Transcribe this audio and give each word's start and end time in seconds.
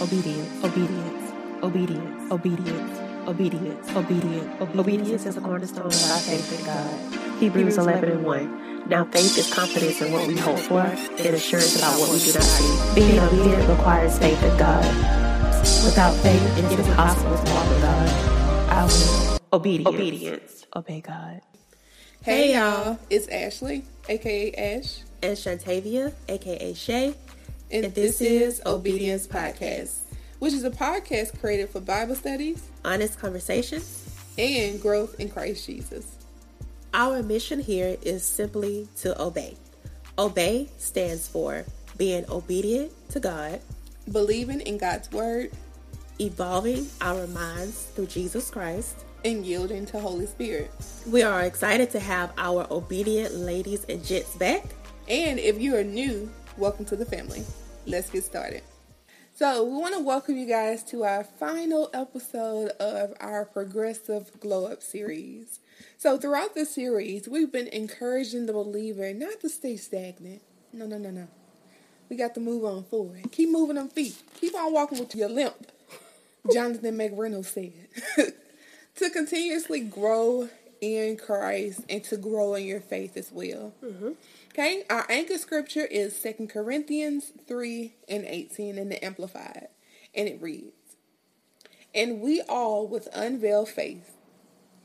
obedience, 0.00 0.64
obedience, 0.64 1.32
obedience, 1.62 2.32
obedience, 2.32 2.98
obedience, 3.26 3.90
obedience. 3.96 4.60
Obedience 4.78 5.26
is 5.26 5.34
the 5.34 5.40
cornerstone 5.40 5.86
of 5.86 6.10
our 6.10 6.18
faith 6.18 6.58
in 6.58 6.66
God. 6.66 7.40
Hebrews 7.40 7.78
11 7.78 8.10
and 8.10 8.24
1. 8.24 8.88
Now 8.88 9.04
faith 9.06 9.38
is 9.38 9.52
confidence 9.52 10.00
in 10.00 10.12
what 10.12 10.26
we 10.28 10.36
hope 10.36 10.58
for 10.58 10.80
and 10.80 11.34
assurance 11.34 11.76
about 11.76 11.98
what 11.98 12.10
we 12.10 12.18
do 12.20 12.32
not 12.34 12.42
see. 12.42 12.94
Being 12.94 13.18
obedient 13.18 13.68
requires 13.68 14.18
faith 14.18 14.42
in 14.42 14.56
God. 14.58 14.84
Without 15.84 16.14
faith, 16.16 16.58
it 16.58 16.64
is 16.78 16.86
impossible 16.88 17.36
to 17.36 17.52
walk 17.52 17.68
with 17.68 17.82
God. 17.82 18.08
I 18.70 18.84
will. 18.84 19.40
Obedience. 19.52 19.94
Obedience. 19.94 20.66
Obey 20.76 21.00
God. 21.00 21.40
Hey 22.22 22.54
y'all, 22.54 22.98
it's 23.08 23.28
Ashley, 23.28 23.84
aka 24.08 24.52
Ash, 24.52 25.00
And 25.22 25.36
Shantavia, 25.36 26.12
aka 26.28 26.74
Shay. 26.74 27.14
And, 27.70 27.84
this, 27.86 28.18
this 28.18 28.20
is 28.20 28.58
is 28.60 28.66
Obedience 28.66 29.26
Podcast, 29.26 29.98
which 30.38 30.52
is 30.52 30.64
a 30.64 30.70
podcast 30.70 31.38
created 31.40 31.68
for 31.70 31.80
Bible 31.80 32.14
studies 32.14 32.62
Honest 32.84 33.18
conversations. 33.18 34.02
and 34.38 34.80
growth 34.80 35.18
in 35.18 35.28
Christ 35.28 35.66
Jesus. 35.66 36.16
Our 36.94 37.22
mission 37.22 37.60
here 37.60 37.96
is 38.02 38.24
simply 38.24 38.88
to 38.98 39.20
obey. 39.20 39.56
Obey 40.18 40.68
stands 40.78 41.28
for 41.28 41.64
being 41.96 42.24
obedient 42.30 42.92
to 43.10 43.20
God, 43.20 43.60
Believing 44.12 44.60
in 44.60 44.78
God's 44.78 45.10
word 45.10 45.50
evolving 46.20 46.86
our 47.00 47.26
minds 47.26 47.84
through 47.94 48.06
Jesus 48.06 48.50
Christ. 48.50 49.04
and 49.24 49.44
yielding 49.44 49.84
to 49.86 49.98
Holy 49.98 50.24
Spirit. 50.26 50.70
We 51.10 51.22
are 51.22 51.42
excited 51.42 51.90
to 51.90 52.00
have 52.00 52.32
our 52.38 52.66
obedient 52.70 53.34
ladies 53.34 53.84
and 53.88 54.02
gents 54.04 54.34
back. 54.36 54.64
And 55.08 55.38
if 55.40 55.60
you 55.60 55.74
are 55.76 55.82
new, 55.84 56.30
welcome 56.56 56.84
to 56.86 56.96
the 56.96 57.04
family. 57.04 57.42
Let's 57.86 58.10
get 58.10 58.24
started. 58.24 58.62
So, 59.32 59.62
we 59.62 59.76
want 59.76 59.94
to 59.94 60.00
welcome 60.00 60.36
you 60.36 60.46
guys 60.46 60.82
to 60.84 61.04
our 61.04 61.22
final 61.22 61.88
episode 61.94 62.70
of 62.80 63.14
our 63.20 63.44
Progressive 63.44 64.32
Glow 64.40 64.66
Up 64.66 64.82
series. 64.82 65.60
So, 65.96 66.18
throughout 66.18 66.56
this 66.56 66.74
series, 66.74 67.28
we've 67.28 67.52
been 67.52 67.68
encouraging 67.68 68.46
the 68.46 68.52
believer 68.52 69.14
not 69.14 69.40
to 69.42 69.48
stay 69.48 69.76
stagnant. 69.76 70.42
No, 70.72 70.86
no, 70.86 70.98
no, 70.98 71.10
no. 71.10 71.28
We 72.08 72.16
got 72.16 72.34
to 72.34 72.40
move 72.40 72.64
on 72.64 72.82
forward. 72.82 73.30
Keep 73.30 73.50
moving 73.50 73.76
them 73.76 73.88
feet. 73.88 74.20
Keep 74.40 74.56
on 74.56 74.72
walking 74.72 74.98
with 74.98 75.14
your 75.14 75.28
limp. 75.28 75.70
Jonathan 76.52 76.98
McReynolds 76.98 77.44
said. 77.44 77.88
to 78.96 79.10
continuously 79.10 79.78
grow 79.78 80.48
in 80.80 81.16
Christ 81.16 81.82
and 81.88 82.02
to 82.04 82.16
grow 82.16 82.54
in 82.54 82.64
your 82.64 82.80
faith 82.80 83.16
as 83.16 83.30
well. 83.32 83.74
Mm-hmm. 83.84 84.12
Okay, 84.52 84.84
our 84.88 85.06
anchor 85.10 85.38
scripture 85.38 85.84
is 85.84 86.16
Second 86.16 86.48
Corinthians 86.48 87.32
3 87.46 87.94
and 88.08 88.24
18 88.24 88.78
in 88.78 88.88
the 88.88 89.04
Amplified, 89.04 89.68
and 90.14 90.28
it 90.28 90.40
reads 90.40 90.96
And 91.94 92.20
we 92.20 92.40
all, 92.42 92.86
with 92.86 93.08
unveiled 93.14 93.68
face, 93.68 94.12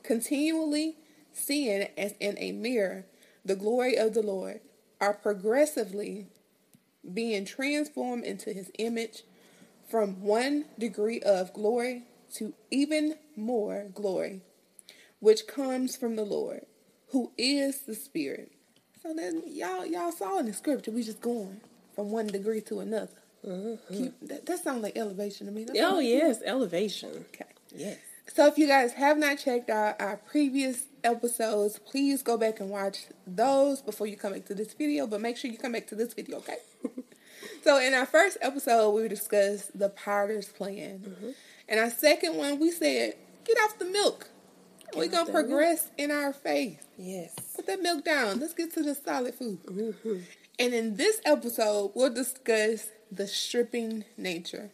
continually 0.04 0.98
seeing 1.32 1.88
as 1.98 2.14
in 2.20 2.38
a 2.38 2.52
mirror 2.52 3.06
the 3.46 3.56
glory 3.56 3.98
of 3.98 4.14
the 4.14 4.22
Lord, 4.22 4.62
are 5.00 5.14
progressively 5.14 6.28
being 7.14 7.46
transformed 7.46 8.24
into 8.24 8.54
his 8.54 8.72
image 8.78 9.24
from 9.90 10.22
one 10.22 10.66
degree 10.78 11.20
of 11.22 11.54
glory 11.54 12.04
to 12.36 12.54
even 12.70 13.16
more 13.36 13.88
glory, 13.94 14.42
which 15.22 15.48
comes 15.48 15.96
from 15.96 16.18
the 16.18 16.26
Lord, 16.26 16.66
who 17.12 17.32
is 17.38 17.84
the 17.84 17.96
Spirit. 17.96 18.52
So 19.02 19.14
then 19.14 19.44
y'all 19.48 19.86
y'all 19.86 20.12
saw 20.12 20.38
in 20.40 20.46
the 20.46 20.54
scripture 20.54 20.92
we 20.92 21.04
just 21.04 21.22
going 21.22 21.62
from 21.96 22.12
one 22.12 22.28
degree 22.28 22.62
to 22.62 22.82
another. 22.82 23.22
Mm-hmm. 23.48 23.94
Keep, 23.96 24.28
that, 24.28 24.46
that 24.46 24.64
sounds 24.64 24.84
like 24.84 24.98
elevation 24.98 25.48
to 25.48 25.54
me. 25.54 25.64
That 25.64 25.78
Oh, 25.80 26.00
yes, 26.00 26.42
elevation. 26.46 27.26
Okay. 27.34 27.46
Yes. 27.76 27.98
So 28.34 28.46
if 28.46 28.58
you 28.58 28.68
guys 28.68 28.94
have 28.94 29.18
not 29.18 29.40
checked 29.40 29.70
out 29.70 30.00
our 30.00 30.18
previous 30.18 30.84
episodes, 31.04 31.80
please 31.80 32.22
go 32.22 32.38
back 32.38 32.60
and 32.60 32.70
watch 32.70 33.08
those 33.26 33.82
before 33.82 34.08
you 34.08 34.16
come 34.16 34.34
back 34.34 34.46
to 34.46 34.56
this 34.56 34.74
video. 34.74 35.08
But 35.08 35.22
make 35.22 35.38
sure 35.38 35.52
you 35.52 35.58
come 35.58 35.72
back 35.72 35.88
to 35.88 35.96
this 35.96 36.14
video, 36.14 36.38
okay? 36.38 36.58
so 37.64 37.80
in 37.80 37.94
our 37.94 38.06
first 38.06 38.38
episode, 38.42 38.92
we 38.92 39.08
discussed 39.08 39.78
the 39.78 39.90
Potter's 39.90 40.48
plan. 40.48 41.00
Mm-hmm. 41.00 41.30
And 41.68 41.80
our 41.80 41.90
second 41.90 42.38
one, 42.38 42.60
we 42.60 42.72
said, 42.72 43.16
get 43.44 43.58
off 43.58 43.80
the 43.80 43.86
milk. 43.86 44.30
We're 44.96 45.08
gonna 45.08 45.26
the 45.26 45.32
progress 45.32 45.90
in 45.98 46.12
our 46.12 46.34
faith. 46.34 46.86
Yes. 46.98 47.34
Put 47.56 47.68
that 47.68 47.82
milk 47.82 48.04
down. 48.04 48.40
Let's 48.40 48.54
get 48.54 48.74
to 48.74 48.84
the 48.84 48.96
solid 48.96 49.36
food. 49.36 49.64
Mm-hmm. 49.64 50.18
And 50.60 50.74
in 50.74 50.96
this 50.96 51.22
episode, 51.26 51.92
we'll 51.96 52.14
discuss 52.14 52.90
the 53.12 53.28
stripping 53.28 54.06
nature, 54.18 54.72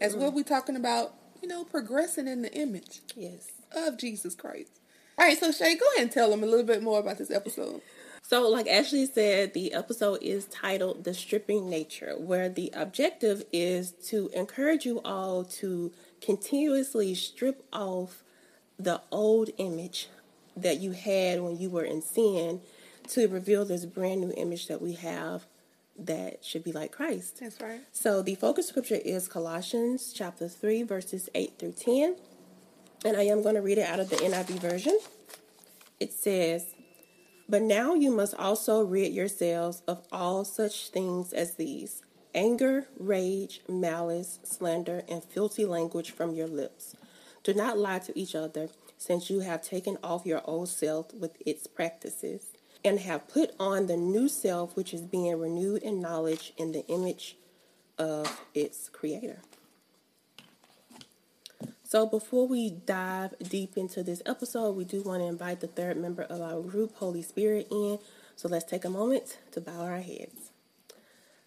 as 0.00 0.12
mm-hmm. 0.12 0.20
we'll 0.20 0.32
be 0.32 0.42
talking 0.42 0.76
about, 0.76 1.14
you 1.42 1.48
know, 1.48 1.64
progressing 1.64 2.26
in 2.26 2.42
the 2.42 2.52
image 2.52 3.00
Yes. 3.14 3.48
of 3.72 3.98
Jesus 3.98 4.34
Christ. 4.34 4.80
All 5.18 5.26
right, 5.26 5.38
so 5.38 5.50
Shay, 5.50 5.76
go 5.76 5.86
ahead 5.94 6.04
and 6.04 6.12
tell 6.12 6.30
them 6.30 6.42
a 6.42 6.46
little 6.46 6.66
bit 6.66 6.82
more 6.82 7.00
about 7.00 7.18
this 7.18 7.30
episode. 7.30 7.82
So, 8.22 8.48
like 8.48 8.68
Ashley 8.68 9.06
said, 9.06 9.54
the 9.54 9.72
episode 9.72 10.22
is 10.22 10.44
titled 10.46 11.04
The 11.04 11.14
Stripping 11.14 11.70
Nature, 11.70 12.14
where 12.18 12.48
the 12.48 12.70
objective 12.74 13.42
is 13.52 13.92
to 14.08 14.30
encourage 14.34 14.84
you 14.84 15.00
all 15.04 15.44
to 15.44 15.92
continuously 16.20 17.14
strip 17.14 17.64
off 17.72 18.22
the 18.78 19.00
old 19.10 19.50
image 19.58 20.08
that 20.56 20.80
you 20.80 20.92
had 20.92 21.40
when 21.40 21.58
you 21.58 21.70
were 21.70 21.84
in 21.84 22.02
sin 22.02 22.60
to 23.08 23.26
reveal 23.28 23.64
this 23.64 23.84
brand 23.84 24.20
new 24.20 24.32
image 24.36 24.68
that 24.68 24.82
we 24.82 24.92
have 24.94 25.46
that 25.98 26.44
should 26.44 26.62
be 26.62 26.72
like 26.72 26.92
Christ. 26.92 27.40
That's 27.40 27.60
right. 27.60 27.80
So 27.92 28.22
the 28.22 28.36
focus 28.36 28.68
scripture 28.68 29.00
is 29.04 29.26
Colossians 29.26 30.12
chapter 30.12 30.48
3, 30.48 30.84
verses 30.84 31.28
8 31.34 31.58
through 31.58 31.72
10. 31.72 32.16
And 33.04 33.16
I 33.16 33.22
am 33.22 33.42
going 33.42 33.54
to 33.54 33.62
read 33.62 33.78
it 33.78 33.88
out 33.88 34.00
of 34.00 34.10
the 34.10 34.16
NIV 34.16 34.60
version. 34.60 34.98
It 35.98 36.12
says, 36.12 36.66
But 37.48 37.62
now 37.62 37.94
you 37.94 38.10
must 38.12 38.34
also 38.34 38.82
rid 38.84 39.12
yourselves 39.12 39.82
of 39.88 40.06
all 40.12 40.44
such 40.44 40.90
things 40.90 41.32
as 41.32 41.54
these 41.54 42.02
anger, 42.34 42.86
rage, 42.98 43.62
malice, 43.68 44.38
slander, 44.44 45.02
and 45.08 45.24
filthy 45.24 45.64
language 45.64 46.10
from 46.12 46.34
your 46.34 46.46
lips. 46.46 46.94
Do 47.44 47.54
not 47.54 47.78
lie 47.78 48.00
to 48.00 48.18
each 48.18 48.34
other, 48.34 48.68
since 48.96 49.30
you 49.30 49.40
have 49.40 49.62
taken 49.62 49.96
off 50.02 50.26
your 50.26 50.42
old 50.44 50.68
self 50.68 51.14
with 51.14 51.36
its 51.46 51.66
practices, 51.66 52.46
and 52.84 53.00
have 53.00 53.28
put 53.28 53.52
on 53.58 53.86
the 53.86 53.96
new 53.96 54.28
self, 54.28 54.76
which 54.76 54.94
is 54.94 55.02
being 55.02 55.38
renewed 55.38 55.82
in 55.82 56.00
knowledge 56.00 56.52
in 56.56 56.72
the 56.72 56.86
image 56.86 57.36
of 57.98 58.40
its 58.54 58.88
creator. 58.88 59.40
So, 61.82 62.04
before 62.04 62.46
we 62.46 62.70
dive 62.70 63.34
deep 63.42 63.78
into 63.78 64.02
this 64.02 64.20
episode, 64.26 64.76
we 64.76 64.84
do 64.84 65.02
want 65.02 65.22
to 65.22 65.26
invite 65.26 65.60
the 65.60 65.66
third 65.66 65.96
member 65.96 66.22
of 66.24 66.42
our 66.42 66.60
group, 66.60 66.94
Holy 66.96 67.22
Spirit, 67.22 67.66
in. 67.70 67.98
So, 68.36 68.46
let's 68.46 68.66
take 68.66 68.84
a 68.84 68.90
moment 68.90 69.38
to 69.52 69.60
bow 69.62 69.80
our 69.80 70.00
heads. 70.00 70.50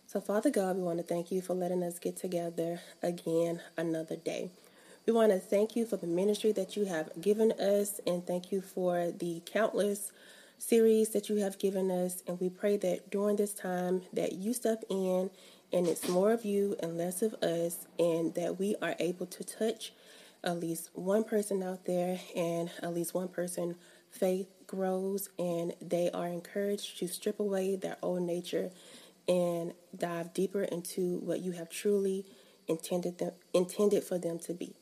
So, 0.08 0.20
Father 0.20 0.50
God, 0.50 0.78
we 0.78 0.82
want 0.82 0.98
to 0.98 1.04
thank 1.04 1.32
you 1.32 1.42
for 1.42 1.54
letting 1.54 1.84
us 1.84 2.00
get 2.00 2.18
together 2.18 2.82
again 3.04 3.62
another 3.78 4.16
day. 4.16 4.50
We 5.08 5.14
want 5.14 5.32
to 5.32 5.40
thank 5.40 5.76
you 5.76 5.86
for 5.86 5.98
the 5.98 6.06
ministry 6.06 6.52
that 6.52 6.78
you 6.78 6.86
have 6.86 7.10
given 7.20 7.54
us 7.54 8.00
and 8.06 8.26
thank 8.26 8.52
you 8.52 8.62
for 8.62 9.12
the 9.12 9.42
countless 9.48 10.12
series 10.60 11.10
that 11.10 11.28
you 11.28 11.38
have 11.38 11.58
given 11.58 11.90
us 11.90 12.22
and 12.28 12.40
we 12.40 12.50
pray 12.50 12.78
that 12.78 13.10
during 13.10 13.36
this 13.36 13.54
time 13.54 14.04
that 14.14 14.34
you 14.34 14.54
step 14.54 14.84
in 14.92 15.32
and 15.74 15.88
it's 15.88 16.08
more 16.08 16.32
of 16.32 16.46
you 16.46 16.76
and 16.82 17.00
less 17.00 17.24
of 17.24 17.34
us 17.42 17.88
and 17.98 18.36
that 18.36 18.60
we 18.60 18.76
are 18.80 18.96
able 19.00 19.26
to 19.26 19.44
touch 19.44 19.92
at 20.44 20.60
least 20.60 20.92
one 20.94 21.24
person 21.24 21.64
out 21.64 21.86
there 21.86 22.20
and 22.36 22.70
at 22.84 22.94
least 22.94 23.16
one 23.16 23.28
person 23.28 23.76
faith 24.12 24.50
grows 24.68 25.30
and 25.40 25.74
they 25.82 26.12
are 26.12 26.28
encouraged 26.28 27.00
to 27.00 27.08
strip 27.08 27.40
away 27.40 27.76
their 27.76 27.98
old 28.04 28.22
nature 28.22 28.70
and 29.28 29.74
dive 29.98 30.32
deeper 30.32 30.62
into 30.62 31.18
what 31.22 31.40
you 31.40 31.54
have 31.54 31.70
truly 31.72 32.24
intended 32.68 33.18
them 33.18 33.32
intended 33.52 34.04
for 34.04 34.20
them 34.20 34.38
to 34.38 34.54
be. 34.54 34.76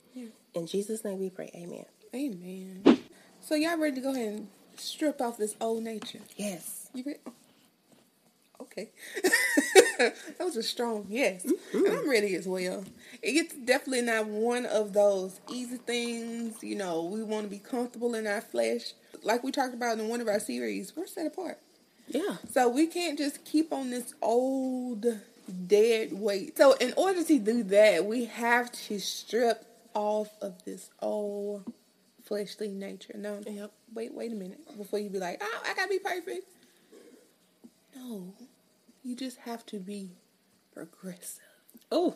In 0.54 0.68
Jesus' 0.68 1.04
name 1.04 1.20
we 1.20 1.30
pray. 1.30 1.52
Amen. 1.56 1.86
Amen. 2.16 3.00
So 3.42 3.56
y'all 3.56 3.78
ready 3.78 3.96
to 3.96 4.02
go 4.02 4.14
ahead 4.14 4.34
and 4.34 4.48
strip 4.78 5.22
off 5.22 5.38
this 5.38 5.56
old 5.62 5.84
nature? 5.84 6.20
Yes. 6.36 6.90
You 6.94 7.04
ready? 7.06 7.20
Okay. 8.62 8.90
that 10.00 10.16
was 10.40 10.58
a 10.58 10.64
strong 10.64 11.06
yes. 11.10 11.46
Mm-hmm. 11.46 11.86
And 11.86 11.98
I'm 11.98 12.10
ready 12.10 12.36
as 12.36 12.48
well. 12.48 12.84
It's 13.22 13.54
definitely 13.54 14.02
not 14.02 14.28
one 14.28 14.66
of 14.66 14.94
those 14.94 15.40
easy 15.50 15.78
things. 15.78 16.64
You 16.64 16.76
know, 16.76 17.04
we 17.04 17.24
want 17.24 17.46
to 17.46 17.50
be 17.50 17.60
comfortable 17.60 18.16
in 18.16 18.28
our 18.28 18.42
flesh. 18.42 18.94
Like 19.24 19.44
we 19.44 19.52
talked 19.52 19.74
about 19.74 20.00
in 20.00 20.08
one 20.08 20.22
of 20.22 20.28
our 20.28 20.40
series, 20.40 20.96
we're 20.96 21.08
set 21.08 21.28
apart. 21.28 21.60
Yeah. 22.08 22.38
So 22.52 22.70
we 22.70 22.88
can't 22.88 23.18
just 23.18 23.46
keep 23.46 23.72
on 23.72 23.92
this 23.92 24.14
old 24.22 25.06
dead 25.68 26.14
weight. 26.14 26.58
So 26.58 26.74
in 26.74 26.94
order 26.98 27.24
to 27.24 27.40
do 27.40 27.64
that, 27.64 28.06
we 28.06 28.26
have 28.26 28.72
to 28.72 29.00
strip 29.00 29.66
off 29.94 30.30
of 30.42 30.64
this 30.66 30.90
old 31.02 31.72
fleshly 32.24 32.70
nature. 32.70 33.14
No, 33.18 33.40
Yep. 33.46 33.72
wait, 33.94 34.14
wait 34.14 34.32
a 34.32 34.36
minute 34.36 34.60
before 34.78 35.00
you 35.00 35.10
be 35.10 35.20
like, 35.20 35.40
oh, 35.42 35.62
I 35.66 35.74
gotta 35.74 35.90
be 35.90 36.00
perfect. 36.00 36.48
No, 37.96 38.34
you 39.04 39.16
just 39.16 39.38
have 39.40 39.66
to 39.68 39.80
be 39.80 40.12
progressive. 40.74 41.42
Oh, 41.92 42.16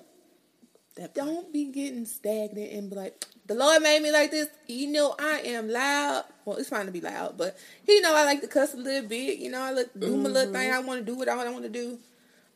That 0.95 1.15
don't 1.15 1.51
be 1.51 1.65
getting 1.71 2.05
stagnant 2.05 2.71
and 2.71 2.89
be 2.91 2.95
like, 2.95 3.25
the 3.47 3.55
Lord 3.55 3.81
made 3.81 4.01
me 4.03 4.11
like 4.11 4.29
this. 4.29 4.47
You 4.67 4.87
know, 4.91 5.15
I 5.17 5.39
am 5.39 5.67
loud. 5.67 6.25
Well, 6.45 6.57
it's 6.57 6.69
fine 6.69 6.85
to 6.85 6.91
be 6.91 7.01
loud, 7.01 7.35
but 7.37 7.57
He 7.85 7.99
know 7.99 8.13
I 8.15 8.23
like 8.25 8.41
to 8.41 8.47
cuss 8.47 8.73
a 8.75 8.77
little 8.77 9.09
bit. 9.09 9.39
You 9.39 9.49
know, 9.49 9.59
I 9.61 9.71
look, 9.71 9.89
do 9.99 10.15
my 10.15 10.29
little 10.29 10.53
thing. 10.53 10.71
I 10.71 10.79
want 10.79 10.99
to 10.99 11.05
do 11.11 11.17
what 11.17 11.27
I 11.27 11.49
want 11.49 11.63
to 11.63 11.69
do. 11.69 11.97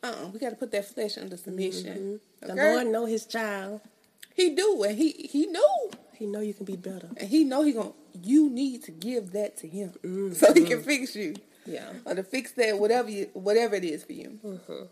Uh, 0.04 0.06
uh 0.22 0.28
we 0.28 0.38
got 0.38 0.50
to 0.50 0.56
put 0.56 0.70
that 0.70 0.86
flesh 0.86 1.18
under 1.18 1.36
submission. 1.36 2.20
The 2.40 2.52
Okay? 2.52 2.72
Lord 2.74 2.86
know 2.86 3.04
His 3.06 3.26
child. 3.26 3.80
He 4.38 4.50
do, 4.50 4.84
and 4.84 4.96
he 4.96 5.10
he 5.28 5.46
knew, 5.46 5.90
He 6.14 6.24
know 6.24 6.38
you 6.40 6.54
can 6.54 6.64
be 6.64 6.76
better. 6.76 7.08
and 7.16 7.28
he 7.28 7.42
know 7.42 7.64
he 7.64 7.72
gonna. 7.72 7.90
You 8.22 8.48
need 8.48 8.84
to 8.84 8.92
give 8.92 9.32
that 9.32 9.56
to 9.58 9.66
him 9.68 9.90
mm-hmm. 10.04 10.32
so 10.32 10.54
he 10.54 10.64
can 10.64 10.80
fix 10.80 11.16
you. 11.16 11.34
Yeah. 11.66 11.92
or 12.04 12.14
to 12.14 12.22
fix 12.22 12.52
that 12.52 12.78
whatever 12.78 13.10
you, 13.10 13.28
whatever 13.34 13.74
it 13.74 13.84
is 13.84 14.04
for 14.04 14.12
you. 14.12 14.38
Mm-hmm. 14.44 14.84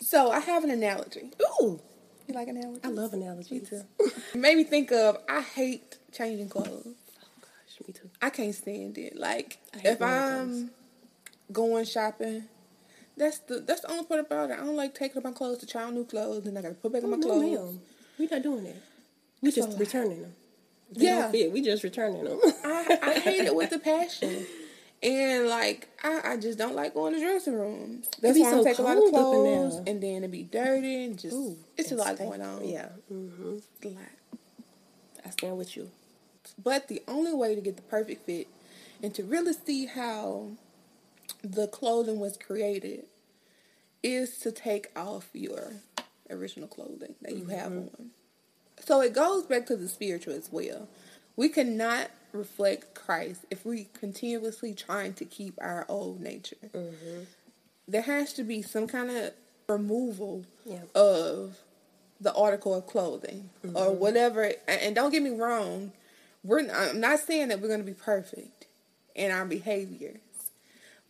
So 0.00 0.30
I 0.30 0.40
have 0.40 0.64
an 0.64 0.70
analogy. 0.70 1.30
Ooh, 1.62 1.80
You 2.26 2.34
like 2.34 2.48
analogies? 2.48 2.80
I 2.82 2.88
love 2.88 3.12
analogies. 3.12 3.50
Me 3.52 3.60
too. 3.60 3.82
It 4.34 4.38
made 4.38 4.56
me 4.56 4.64
think 4.64 4.90
of 4.90 5.18
I 5.28 5.42
hate 5.42 5.98
changing 6.12 6.48
clothes. 6.48 6.86
Oh 6.86 7.28
gosh, 7.40 7.86
me 7.86 7.92
too. 7.92 8.08
I 8.22 8.30
can't 8.30 8.54
stand 8.54 8.96
it. 8.98 9.16
Like 9.16 9.58
if 9.84 10.00
I'm 10.00 10.70
going 11.52 11.84
shopping, 11.84 12.44
that's 13.16 13.38
the 13.40 13.60
that's 13.60 13.82
the 13.82 13.90
only 13.92 14.04
part 14.04 14.20
about 14.20 14.50
it. 14.50 14.54
I 14.54 14.64
don't 14.64 14.76
like 14.76 14.94
taking 14.94 15.18
up 15.18 15.24
my 15.24 15.32
clothes 15.32 15.58
to 15.58 15.66
try 15.66 15.84
on 15.84 15.94
new 15.94 16.04
clothes 16.04 16.46
and 16.46 16.58
I 16.58 16.62
gotta 16.62 16.74
put 16.74 16.92
back 16.92 17.04
on 17.04 17.12
oh, 17.12 17.16
my 17.16 17.18
No, 17.18 17.26
clothes. 17.26 17.72
ma'am. 17.74 17.80
We 18.18 18.26
not 18.26 18.42
doing 18.42 18.64
that. 18.64 18.76
We 19.42 19.50
just 19.52 19.72
So- 19.72 19.78
returning 19.78 20.22
them. 20.22 20.34
They 20.92 21.06
Yeah. 21.06 21.22
don't 21.22 21.32
fit, 21.32 21.52
we 21.52 21.62
just 21.62 21.82
returning 21.82 22.24
them. 22.24 22.38
I, 22.64 22.98
I 23.02 23.12
hate 23.18 23.44
it 23.44 23.54
with 23.54 23.70
the 23.70 23.78
passion. 23.78 24.46
And 25.02 25.48
like 25.48 25.88
I, 26.02 26.32
I 26.32 26.36
just 26.38 26.56
don't 26.56 26.74
like 26.74 26.94
going 26.94 27.12
to 27.12 27.20
dressing 27.20 27.52
rooms. 27.52 28.08
That's 28.22 28.38
be 28.38 28.42
why 28.42 28.48
I 28.48 28.52
so 28.52 28.64
take 28.64 28.78
a 28.78 28.82
lot 28.82 28.96
of 28.96 29.02
cold 29.02 29.14
up 29.14 29.20
in 29.34 29.42
clothes 29.68 29.76
and 29.86 30.02
then 30.02 30.16
it'd 30.18 30.30
be 30.30 30.44
dirty 30.44 31.04
and 31.04 31.18
just 31.18 31.34
Ooh, 31.36 31.58
it's 31.76 31.92
a 31.92 31.96
lot 31.96 32.16
going 32.16 32.40
on. 32.40 32.66
Yeah. 32.66 32.88
hmm 33.08 33.56
It's 33.56 33.84
a 33.84 33.88
lot. 33.88 34.38
I 35.26 35.28
stand 35.28 35.58
with 35.58 35.76
you. 35.76 35.90
But 36.62 36.88
the 36.88 37.02
only 37.06 37.34
way 37.34 37.54
to 37.54 37.60
get 37.60 37.76
the 37.76 37.82
perfect 37.82 38.24
fit 38.24 38.46
and 39.02 39.14
to 39.14 39.24
really 39.24 39.52
see 39.52 39.84
how 39.84 40.52
the 41.42 41.66
clothing 41.66 42.18
was 42.18 42.38
created 42.38 43.04
is 44.02 44.38
to 44.38 44.52
take 44.52 44.88
off 44.96 45.28
your 45.34 45.72
original 46.30 46.68
clothing 46.68 47.14
that 47.22 47.36
you 47.36 47.46
have 47.46 47.72
mm-hmm. 47.72 48.02
on. 48.02 48.10
So 48.80 49.00
it 49.00 49.14
goes 49.14 49.46
back 49.46 49.66
to 49.66 49.76
the 49.76 49.88
spiritual 49.88 50.34
as 50.34 50.48
well. 50.50 50.88
We 51.36 51.48
cannot 51.48 52.10
reflect 52.32 52.94
Christ 52.94 53.44
if 53.50 53.64
we 53.64 53.88
continuously 53.98 54.74
trying 54.74 55.14
to 55.14 55.24
keep 55.24 55.54
our 55.60 55.86
old 55.88 56.20
nature. 56.20 56.56
Mm-hmm. 56.74 57.22
There 57.86 58.02
has 58.02 58.32
to 58.34 58.42
be 58.44 58.62
some 58.62 58.86
kind 58.86 59.10
of 59.10 59.32
removal 59.68 60.44
Yeah. 60.64 60.82
of 60.94 61.58
the 62.20 62.34
article 62.34 62.74
of 62.74 62.86
clothing 62.86 63.50
or 63.62 63.68
mm-hmm. 63.68 63.98
whatever. 63.98 64.52
And 64.66 64.94
don't 64.94 65.10
get 65.10 65.22
me 65.22 65.30
wrong, 65.30 65.92
we're 66.42 66.70
I'm 66.70 67.00
not 67.00 67.20
saying 67.20 67.48
that 67.48 67.60
we're 67.60 67.68
going 67.68 67.80
to 67.80 67.86
be 67.86 67.94
perfect 67.94 68.66
in 69.14 69.30
our 69.30 69.44
behaviors, 69.44 70.18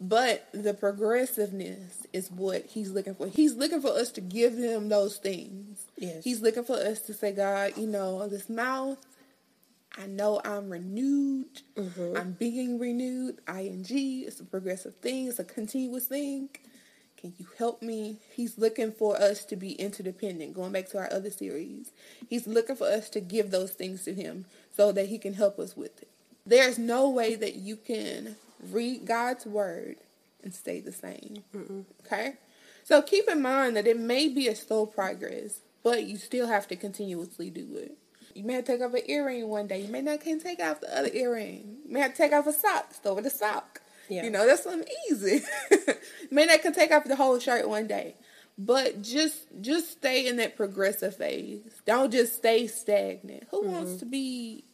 but 0.01 0.49
the 0.53 0.75
progressiveness 0.75 2.07
is 2.13 2.31
what 2.31 2.67
he's 2.67 2.91
looking 2.91 3.15
for. 3.15 3.29
He's 3.29 3.55
looking 3.55 3.81
for 3.81 3.91
us 3.91 4.11
to 4.13 4.21
give 4.21 4.57
him 4.57 4.89
those 4.89 5.17
things. 5.17 5.87
Yes. 5.97 6.25
He's 6.25 6.43
looking 6.43 6.65
for 6.65 6.77
us 6.77 7.01
to 7.03 7.15
say, 7.15 7.33
God, 7.33 7.73
you 7.77 7.87
know, 7.87 8.29
this 8.29 8.49
mouth. 8.49 8.99
I 9.97 10.07
know 10.07 10.41
I'm 10.45 10.71
renewed. 10.71 11.63
Mm-hmm. 11.77 12.17
I'm 12.17 12.33
being 12.33 12.81
renewed. 12.81 13.39
ing. 13.49 13.87
It's 13.89 14.41
a 14.41 14.45
progressive 14.45 14.97
thing. 14.97 15.29
It's 15.29 15.39
a 15.39 15.45
continuous 15.45 16.07
thing. 16.07 16.49
Can 17.17 17.33
you 17.39 17.47
help 17.57 17.81
me? 17.81 18.19
He's 18.35 18.59
looking 18.59 18.93
for 18.93 19.17
us 19.17 19.45
to 19.47 19.57
be 19.57 19.73
interdependent. 19.73 20.53
Going 20.53 20.73
back 20.73 20.89
to 20.91 20.99
our 20.99 21.11
other 21.13 21.31
series, 21.31 21.91
he's 22.29 22.47
looking 22.47 22.77
for 22.77 22.87
us 22.87 23.09
to 23.11 23.21
give 23.21 23.51
those 23.51 23.71
things 23.71 24.05
to 24.05 24.13
him 24.13 24.45
so 24.77 24.93
that 24.93 25.09
he 25.09 25.19
can 25.19 25.35
help 25.35 25.59
us 25.59 25.77
with 25.77 26.03
it. 26.03 26.09
There's 26.45 26.79
no 26.79 27.09
way 27.09 27.35
that 27.37 27.55
you 27.55 27.77
can 27.77 28.37
read 28.73 29.07
God's 29.07 29.47
word 29.47 29.97
and 30.43 30.55
stay 30.55 30.81
the 30.81 30.93
same. 30.93 31.45
Okay? 32.05 32.35
So 32.85 33.01
keep 33.01 33.29
in 33.29 33.41
mind 33.41 33.77
that 33.77 33.87
it 33.87 33.99
may 33.99 34.29
be 34.29 34.47
a 34.49 34.55
slow 34.55 34.87
progress, 34.87 35.61
but 35.83 36.05
you 36.05 36.19
still 36.19 36.47
have 36.49 36.69
to 36.69 36.77
continuously 36.77 37.51
do 37.51 37.67
it. 37.77 37.97
You 38.35 38.45
may 38.45 38.55
have 38.55 38.65
to 38.65 38.73
take 38.73 38.83
off 38.83 38.95
an 38.95 39.03
earring 39.07 39.49
one 39.49 39.69
day. 39.69 39.81
You 39.81 39.89
may 39.89 40.03
not 40.03 40.21
can 40.21 40.41
take 40.41 40.61
off 40.61 40.81
the 40.81 40.97
other 40.97 41.11
earring. 41.13 41.79
You 41.87 41.93
may 41.93 42.01
have 42.01 42.13
to 42.13 42.17
take 42.17 42.33
off 42.33 42.47
a 42.47 42.53
sock, 42.53 42.93
start 42.93 43.17
with 43.17 43.27
a 43.27 43.31
sock. 43.31 43.81
Yeah. 44.09 44.25
You 44.25 44.31
know, 44.31 44.47
that's 44.47 44.65
something 44.65 44.89
easy. 45.11 45.41
you 45.71 45.97
may 46.31 46.45
not 46.45 46.61
can 46.61 46.75
take 46.75 46.91
off 46.91 47.05
the 47.05 47.17
whole 47.17 47.39
shirt 47.39 47.69
one 47.69 47.87
day. 47.87 48.17
But 48.57 49.03
just 49.03 49.47
just 49.61 49.91
stay 49.91 50.27
in 50.27 50.37
that 50.37 50.57
progressive 50.57 51.17
phase. 51.17 51.63
Don't 51.87 52.13
just 52.13 52.37
stay 52.37 52.69
stagnant. 52.69 53.45
Who 53.51 53.67
wants 53.67 53.93
mm-hmm. 53.93 53.99
to 54.01 54.07
be 54.07 54.65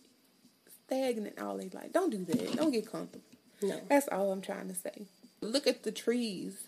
stagnant 0.86 1.40
all 1.40 1.56
their 1.56 1.70
life? 1.72 1.92
Don't 1.92 2.10
do 2.10 2.24
that. 2.24 2.56
Don't 2.56 2.72
get 2.72 2.90
comfortable. 2.90 3.24
No. 3.62 3.80
That's 3.88 4.08
all 4.08 4.32
I'm 4.32 4.40
trying 4.42 4.68
to 4.68 4.74
say. 4.74 5.02
Look 5.40 5.66
at 5.66 5.82
the 5.82 5.92
trees 5.92 6.64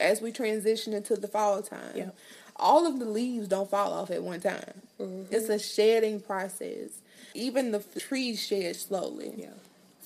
as 0.00 0.20
we 0.20 0.32
transition 0.32 0.92
into 0.92 1.16
the 1.16 1.28
fall 1.28 1.62
time. 1.62 1.92
Yeah. 1.94 2.10
All 2.56 2.86
of 2.86 2.98
the 2.98 3.04
leaves 3.04 3.48
don't 3.48 3.68
fall 3.70 3.92
off 3.92 4.10
at 4.10 4.22
one 4.22 4.40
time. 4.40 4.80
Mm-hmm. 5.00 5.34
It's 5.34 5.48
a 5.48 5.58
shedding 5.58 6.20
process. 6.20 6.90
Even 7.34 7.70
the 7.72 7.78
f- 7.78 8.02
trees 8.02 8.40
shed 8.44 8.76
slowly. 8.76 9.32
Yeah. 9.36 9.50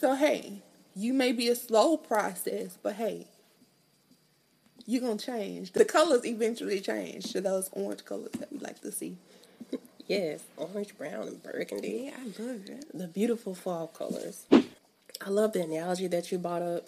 So 0.00 0.14
hey, 0.14 0.62
you 0.96 1.12
may 1.12 1.32
be 1.32 1.48
a 1.48 1.54
slow 1.54 1.96
process, 1.96 2.76
but 2.82 2.94
hey, 2.94 3.26
you're 4.86 5.02
gonna 5.02 5.16
change. 5.18 5.72
The 5.72 5.84
colors 5.84 6.24
eventually 6.24 6.80
change 6.80 7.32
to 7.32 7.40
those 7.40 7.68
orange 7.72 8.04
colors 8.04 8.32
that 8.38 8.52
we 8.52 8.58
like 8.58 8.80
to 8.82 8.92
see. 8.92 9.16
Yes. 10.08 10.40
Orange, 10.56 10.98
brown, 10.98 11.28
and 11.28 11.40
burgundy. 11.40 12.10
Yeah, 12.10 12.16
I 12.18 12.42
love 12.42 12.68
it. 12.68 12.86
The 12.92 13.06
beautiful 13.06 13.54
fall 13.54 13.86
colors. 13.86 14.44
I 15.24 15.30
love 15.30 15.52
the 15.52 15.62
analogy 15.62 16.06
that 16.08 16.32
you 16.32 16.38
brought 16.38 16.62
up, 16.62 16.86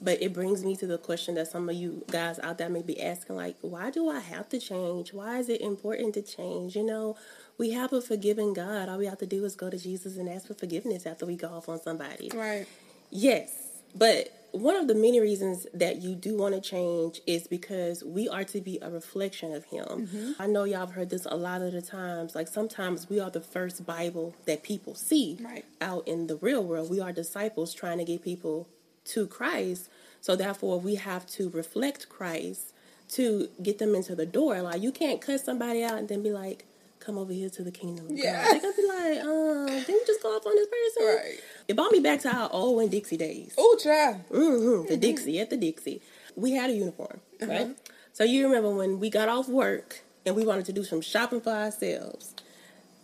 but 0.00 0.22
it 0.22 0.32
brings 0.32 0.64
me 0.64 0.76
to 0.76 0.86
the 0.86 0.98
question 0.98 1.34
that 1.34 1.48
some 1.48 1.68
of 1.68 1.74
you 1.74 2.04
guys 2.10 2.38
out 2.38 2.58
there 2.58 2.68
may 2.68 2.82
be 2.82 3.02
asking, 3.02 3.36
like, 3.36 3.56
why 3.62 3.90
do 3.90 4.08
I 4.08 4.20
have 4.20 4.48
to 4.50 4.60
change? 4.60 5.12
Why 5.12 5.38
is 5.38 5.48
it 5.48 5.60
important 5.60 6.14
to 6.14 6.22
change? 6.22 6.76
You 6.76 6.84
know, 6.84 7.16
we 7.56 7.70
have 7.72 7.92
a 7.92 8.00
forgiving 8.00 8.52
God. 8.52 8.88
All 8.88 8.98
we 8.98 9.06
have 9.06 9.18
to 9.18 9.26
do 9.26 9.44
is 9.44 9.56
go 9.56 9.70
to 9.70 9.78
Jesus 9.78 10.16
and 10.16 10.28
ask 10.28 10.46
for 10.46 10.54
forgiveness 10.54 11.04
after 11.04 11.26
we 11.26 11.36
go 11.36 11.48
off 11.48 11.68
on 11.68 11.80
somebody. 11.80 12.30
Right. 12.32 12.66
Yes, 13.10 13.52
but 13.94 14.37
one 14.52 14.76
of 14.76 14.88
the 14.88 14.94
many 14.94 15.20
reasons 15.20 15.66
that 15.74 16.00
you 16.02 16.14
do 16.14 16.36
want 16.36 16.54
to 16.54 16.60
change 16.60 17.20
is 17.26 17.46
because 17.46 18.02
we 18.02 18.28
are 18.28 18.44
to 18.44 18.60
be 18.60 18.78
a 18.80 18.90
reflection 18.90 19.52
of 19.54 19.64
Him. 19.66 20.36
I 20.38 20.46
know 20.46 20.64
y'all 20.64 20.80
have 20.80 20.92
heard 20.92 21.10
this 21.10 21.26
a 21.26 21.36
lot 21.36 21.60
of 21.62 21.72
the 21.72 21.82
times. 21.82 22.34
Like 22.34 22.48
sometimes 22.48 23.08
we 23.10 23.20
are 23.20 23.30
the 23.30 23.40
first 23.40 23.84
Bible 23.86 24.34
that 24.46 24.62
people 24.62 24.94
see 24.94 25.38
Right. 25.40 25.64
out 25.80 26.08
in 26.08 26.26
the 26.28 26.36
real 26.36 26.64
world. 26.64 26.90
We 26.90 27.00
are 27.00 27.12
disciples 27.12 27.74
trying 27.74 27.98
to 27.98 28.04
get 28.04 28.22
people 28.22 28.68
to 29.06 29.26
Christ. 29.26 29.88
So 30.20 30.34
therefore, 30.34 30.80
we 30.80 30.96
have 30.96 31.26
to 31.36 31.48
reflect 31.50 32.08
Christ 32.08 32.72
to 33.10 33.48
get 33.62 33.78
them 33.78 33.94
into 33.94 34.14
the 34.14 34.26
door. 34.26 34.60
Like 34.62 34.82
you 34.82 34.92
can't 34.92 35.20
cut 35.20 35.40
somebody 35.40 35.82
out 35.84 35.98
and 35.98 36.08
then 36.08 36.22
be 36.22 36.30
like, 36.32 36.64
"Come 37.00 37.16
over 37.16 37.32
here 37.32 37.48
to 37.50 37.62
the 37.62 37.70
kingdom." 37.70 38.06
Of 38.06 38.18
Yeah. 38.18 38.42
God. 38.44 38.52
They're 38.52 38.60
gonna 38.60 38.76
be 38.76 38.86
like, 38.88 39.24
"Um, 39.24 39.66
didn't 39.66 39.88
you 39.88 40.04
just 40.06 40.22
go 40.22 40.34
off 40.36 40.44
on 40.46 40.54
this 40.56 40.66
person?" 40.68 41.06
Right. 41.16 41.40
It 41.68 41.76
brought 41.76 41.92
me 41.92 42.00
back 42.00 42.20
to 42.22 42.34
our 42.34 42.48
old 42.50 42.80
and 42.80 42.90
Dixie 42.90 43.18
days. 43.18 43.54
Oh, 43.58 43.76
child. 43.82 44.16
hmm 44.32 44.86
The 44.86 44.96
Dixie 44.96 45.38
at 45.38 45.50
the 45.50 45.56
Dixie. 45.58 46.00
We 46.34 46.52
had 46.52 46.70
a 46.70 46.72
uniform, 46.72 47.20
right? 47.42 47.76
So 48.14 48.24
you 48.24 48.46
remember 48.46 48.70
when 48.74 48.98
we 48.98 49.10
got 49.10 49.28
off 49.28 49.48
work 49.48 50.00
and 50.24 50.34
we 50.34 50.44
wanted 50.46 50.64
to 50.66 50.72
do 50.72 50.82
some 50.82 51.00
shopping 51.02 51.40
for 51.42 51.50
ourselves. 51.50 52.34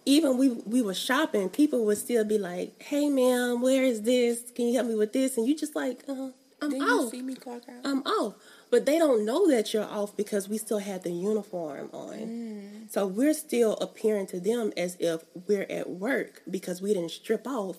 Even 0.07 0.37
we 0.39 0.49
we 0.51 0.83
were 0.83 0.95
shopping, 0.95 1.49
people 1.49 1.85
would 1.87 1.99
still 1.99 2.25
be 2.25 2.37
like, 2.39 2.83
"Hey, 2.83 3.09
ma'am, 3.09 3.61
where 3.63 3.83
is 3.85 4.03
this? 4.03 4.51
Can 4.55 4.67
you 4.69 4.75
help 4.75 4.87
me 4.89 4.95
with 4.95 5.13
this?" 5.15 5.37
And 5.39 5.47
you 5.47 5.57
just 5.57 5.75
like, 5.75 6.05
uh, 6.09 6.31
"I'm 6.61 6.71
Didn't 6.71 6.87
you 6.87 7.01
off. 7.01 7.11
see 7.11 7.23
me 7.23 7.35
clock 7.35 7.63
out? 7.69 7.81
I'm 7.85 8.03
off." 8.03 8.35
But 8.71 8.85
they 8.87 8.99
don't 8.99 9.25
know 9.25 9.49
that 9.49 9.73
you're 9.73 9.85
off 9.85 10.15
because 10.17 10.49
we 10.49 10.59
still 10.59 10.79
had 10.79 11.05
the 11.05 11.11
uniform 11.13 11.89
on. 11.93 12.89
So 12.91 13.07
we're 13.07 13.35
still 13.35 13.75
appearing 13.75 14.27
to 14.29 14.41
them 14.41 14.73
as 14.77 14.97
if 15.01 15.25
we're 15.47 15.67
at 15.71 15.89
work 15.89 16.43
because 16.51 16.83
we 16.83 16.93
didn't 16.93 17.13
strip 17.13 17.47
off 17.47 17.77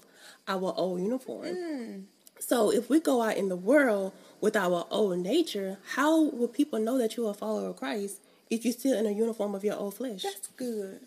our 0.47 0.73
old 0.75 1.01
uniform. 1.01 1.45
Mm. 1.47 2.03
So 2.39 2.71
if 2.71 2.89
we 2.89 2.99
go 2.99 3.21
out 3.21 3.37
in 3.37 3.49
the 3.49 3.55
world 3.55 4.13
with 4.41 4.55
our 4.55 4.85
old 4.91 5.17
nature, 5.19 5.77
how 5.95 6.21
will 6.23 6.47
people 6.47 6.79
know 6.79 6.97
that 6.97 7.15
you're 7.17 7.31
a 7.31 7.33
follower 7.33 7.69
of 7.69 7.77
Christ 7.77 8.19
if 8.49 8.63
you're 8.65 8.73
still 8.73 8.97
in 8.97 9.05
a 9.05 9.11
uniform 9.11 9.55
of 9.55 9.63
your 9.63 9.75
old 9.75 9.95
flesh? 9.95 10.23
That's 10.23 10.47
good. 10.49 10.99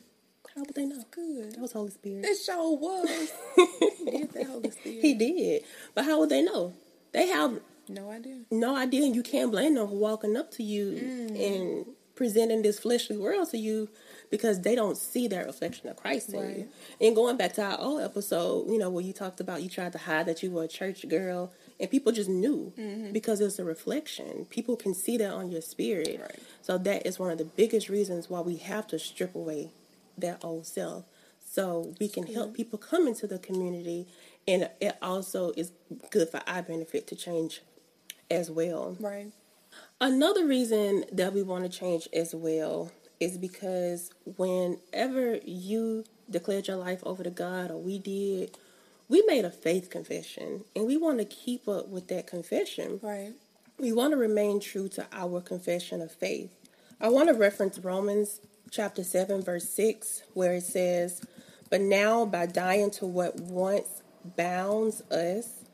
How 0.55 0.63
would 0.63 0.75
they 0.75 0.87
know? 0.87 1.05
Good. 1.11 1.53
That 1.53 1.61
was 1.61 1.73
Holy 1.73 1.91
Spirit. 1.91 2.25
It 2.25 2.37
sure 2.45 2.77
was. 2.77 3.33
Did 4.05 4.33
the 4.33 4.45
Holy 4.45 4.71
Spirit? 4.71 5.03
He 5.03 5.15
did. 5.15 5.63
But 5.95 6.05
how 6.05 6.19
would 6.19 6.31
they 6.31 6.43
know? 6.43 6.73
They 7.13 7.29
have 7.29 7.61
No 7.89 8.11
idea. 8.11 8.39
no 8.51 8.75
idea, 8.75 9.05
and 9.05 9.15
you 9.15 9.23
can't 9.23 9.53
blame 9.53 9.75
them 9.75 9.87
for 9.87 9.95
walking 9.95 10.37
up 10.37 10.51
to 10.53 10.63
you 10.65 10.93
mm. 10.93 11.47
and 11.47 11.87
presenting 12.17 12.63
this 12.63 12.81
fleshly 12.81 13.17
world 13.17 13.51
to 13.51 13.59
you 13.59 13.89
because 14.31 14.61
they 14.61 14.75
don't 14.75 14.97
see 14.97 15.29
that 15.29 15.47
reflection 15.47 15.89
of 15.89 15.97
Christ 15.97 16.33
in 16.33 16.51
you. 16.51 16.69
And 17.01 17.15
going 17.15 17.37
back 17.37 17.55
to 17.55 17.63
our 17.63 17.81
old 17.81 18.01
episode, 18.01 18.71
you 18.71 18.79
know, 18.79 18.91
where 18.91 19.05
you 19.05 19.13
talked 19.13 19.41
about 19.41 19.63
you 19.63 19.69
tried 19.69 19.93
to 19.93 19.99
hide 19.99 20.27
that 20.27 20.43
you 20.43 20.51
were 20.51 20.65
a 20.65 20.69
church 20.69 21.09
girl, 21.09 21.53
and 21.81 21.91
people 21.91 22.13
just 22.13 22.29
knew 22.29 22.73
mm-hmm. 22.79 23.13
because 23.13 23.41
it's 23.41 23.59
a 23.59 23.65
reflection. 23.65 24.47
People 24.51 24.77
can 24.77 24.95
see 24.95 25.17
that 25.19 25.33
on 25.33 25.51
your 25.51 25.63
spirit. 25.63 26.19
Right. 26.21 26.39
So 26.63 26.79
that 26.79 27.07
is 27.07 27.19
one 27.19 27.31
of 27.31 27.39
the 27.39 27.45
biggest 27.45 27.89
reasons 27.89 28.29
why 28.29 28.41
we 28.41 28.57
have 28.57 28.87
to 28.89 28.99
strip 28.99 29.35
away 29.35 29.71
that 30.17 30.45
old 30.45 30.67
self. 30.67 31.05
So 31.41 31.95
we 31.99 32.09
can 32.09 32.27
help 32.27 32.55
people 32.55 32.79
come 32.79 33.07
into 33.07 33.27
the 33.27 33.39
community 33.39 34.07
and 34.47 34.69
it 34.81 34.97
also 35.01 35.53
is 35.57 35.73
good 36.11 36.29
for 36.29 36.43
our 36.47 36.63
benefit 36.63 37.07
to 37.09 37.17
change 37.17 37.63
as 38.31 38.51
well. 38.51 38.97
Right. 39.01 39.33
Another 40.01 40.47
reason 40.47 41.05
that 41.13 41.33
we 41.33 41.43
want 41.43 41.71
to 41.71 41.79
change 41.79 42.09
as 42.13 42.35
well 42.35 42.93
is 43.21 43.37
because 43.37 44.11
whenever 44.37 45.37
you 45.45 46.05
declared 46.31 46.69
your 46.69 46.77
life 46.77 47.03
over 47.05 47.23
to 47.23 47.31
God 47.31 47.71
or 47.71 47.79
we 47.79 47.99
did, 47.99 48.57
we 49.09 49.23
made 49.27 49.45
a 49.45 49.51
faith 49.51 49.91
confession 49.91 50.65
and 50.77 50.87
we 50.87 50.97
want 50.97 51.19
to 51.19 51.25
keep 51.25 51.67
up 51.69 51.89
with 51.89 52.09
that 52.09 52.27
confession. 52.27 53.01
Right. 53.03 53.33
We 53.79 53.93
want 53.93 54.13
to 54.13 54.17
remain 54.17 54.61
true 54.61 54.89
to 54.91 55.07
our 55.13 55.41
confession 55.41 56.01
of 56.01 56.13
faith. 56.13 56.55
I 57.01 57.09
want 57.09 57.29
to 57.29 57.35
reference 57.35 57.79
Romans 57.79 58.41
chapter 58.71 59.05
7 59.05 59.43
verse 59.43 59.69
6 59.69 60.23
where 60.35 60.55
it 60.55 60.65
says, 60.65 61.21
"But 61.71 61.81
now 61.81 62.25
by 62.25 62.47
dying 62.47 62.91
to 62.93 63.07
what 63.07 63.41
once 63.41 64.03
bounds 64.37 65.01
us, 65.11 65.65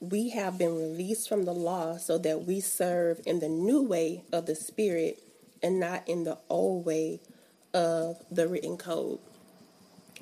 we 0.00 0.30
have 0.30 0.58
been 0.58 0.74
released 0.74 1.28
from 1.28 1.44
the 1.44 1.54
law 1.54 1.96
so 1.96 2.18
that 2.18 2.44
we 2.44 2.60
serve 2.60 3.20
in 3.24 3.38
the 3.38 3.48
new 3.48 3.82
way 3.82 4.24
of 4.32 4.46
the 4.46 4.56
spirit 4.56 5.22
and 5.62 5.80
not 5.80 6.08
in 6.08 6.24
the 6.24 6.38
old 6.48 6.84
way 6.84 7.20
of 7.74 8.22
the 8.30 8.48
written 8.48 8.76
code." 8.76 9.18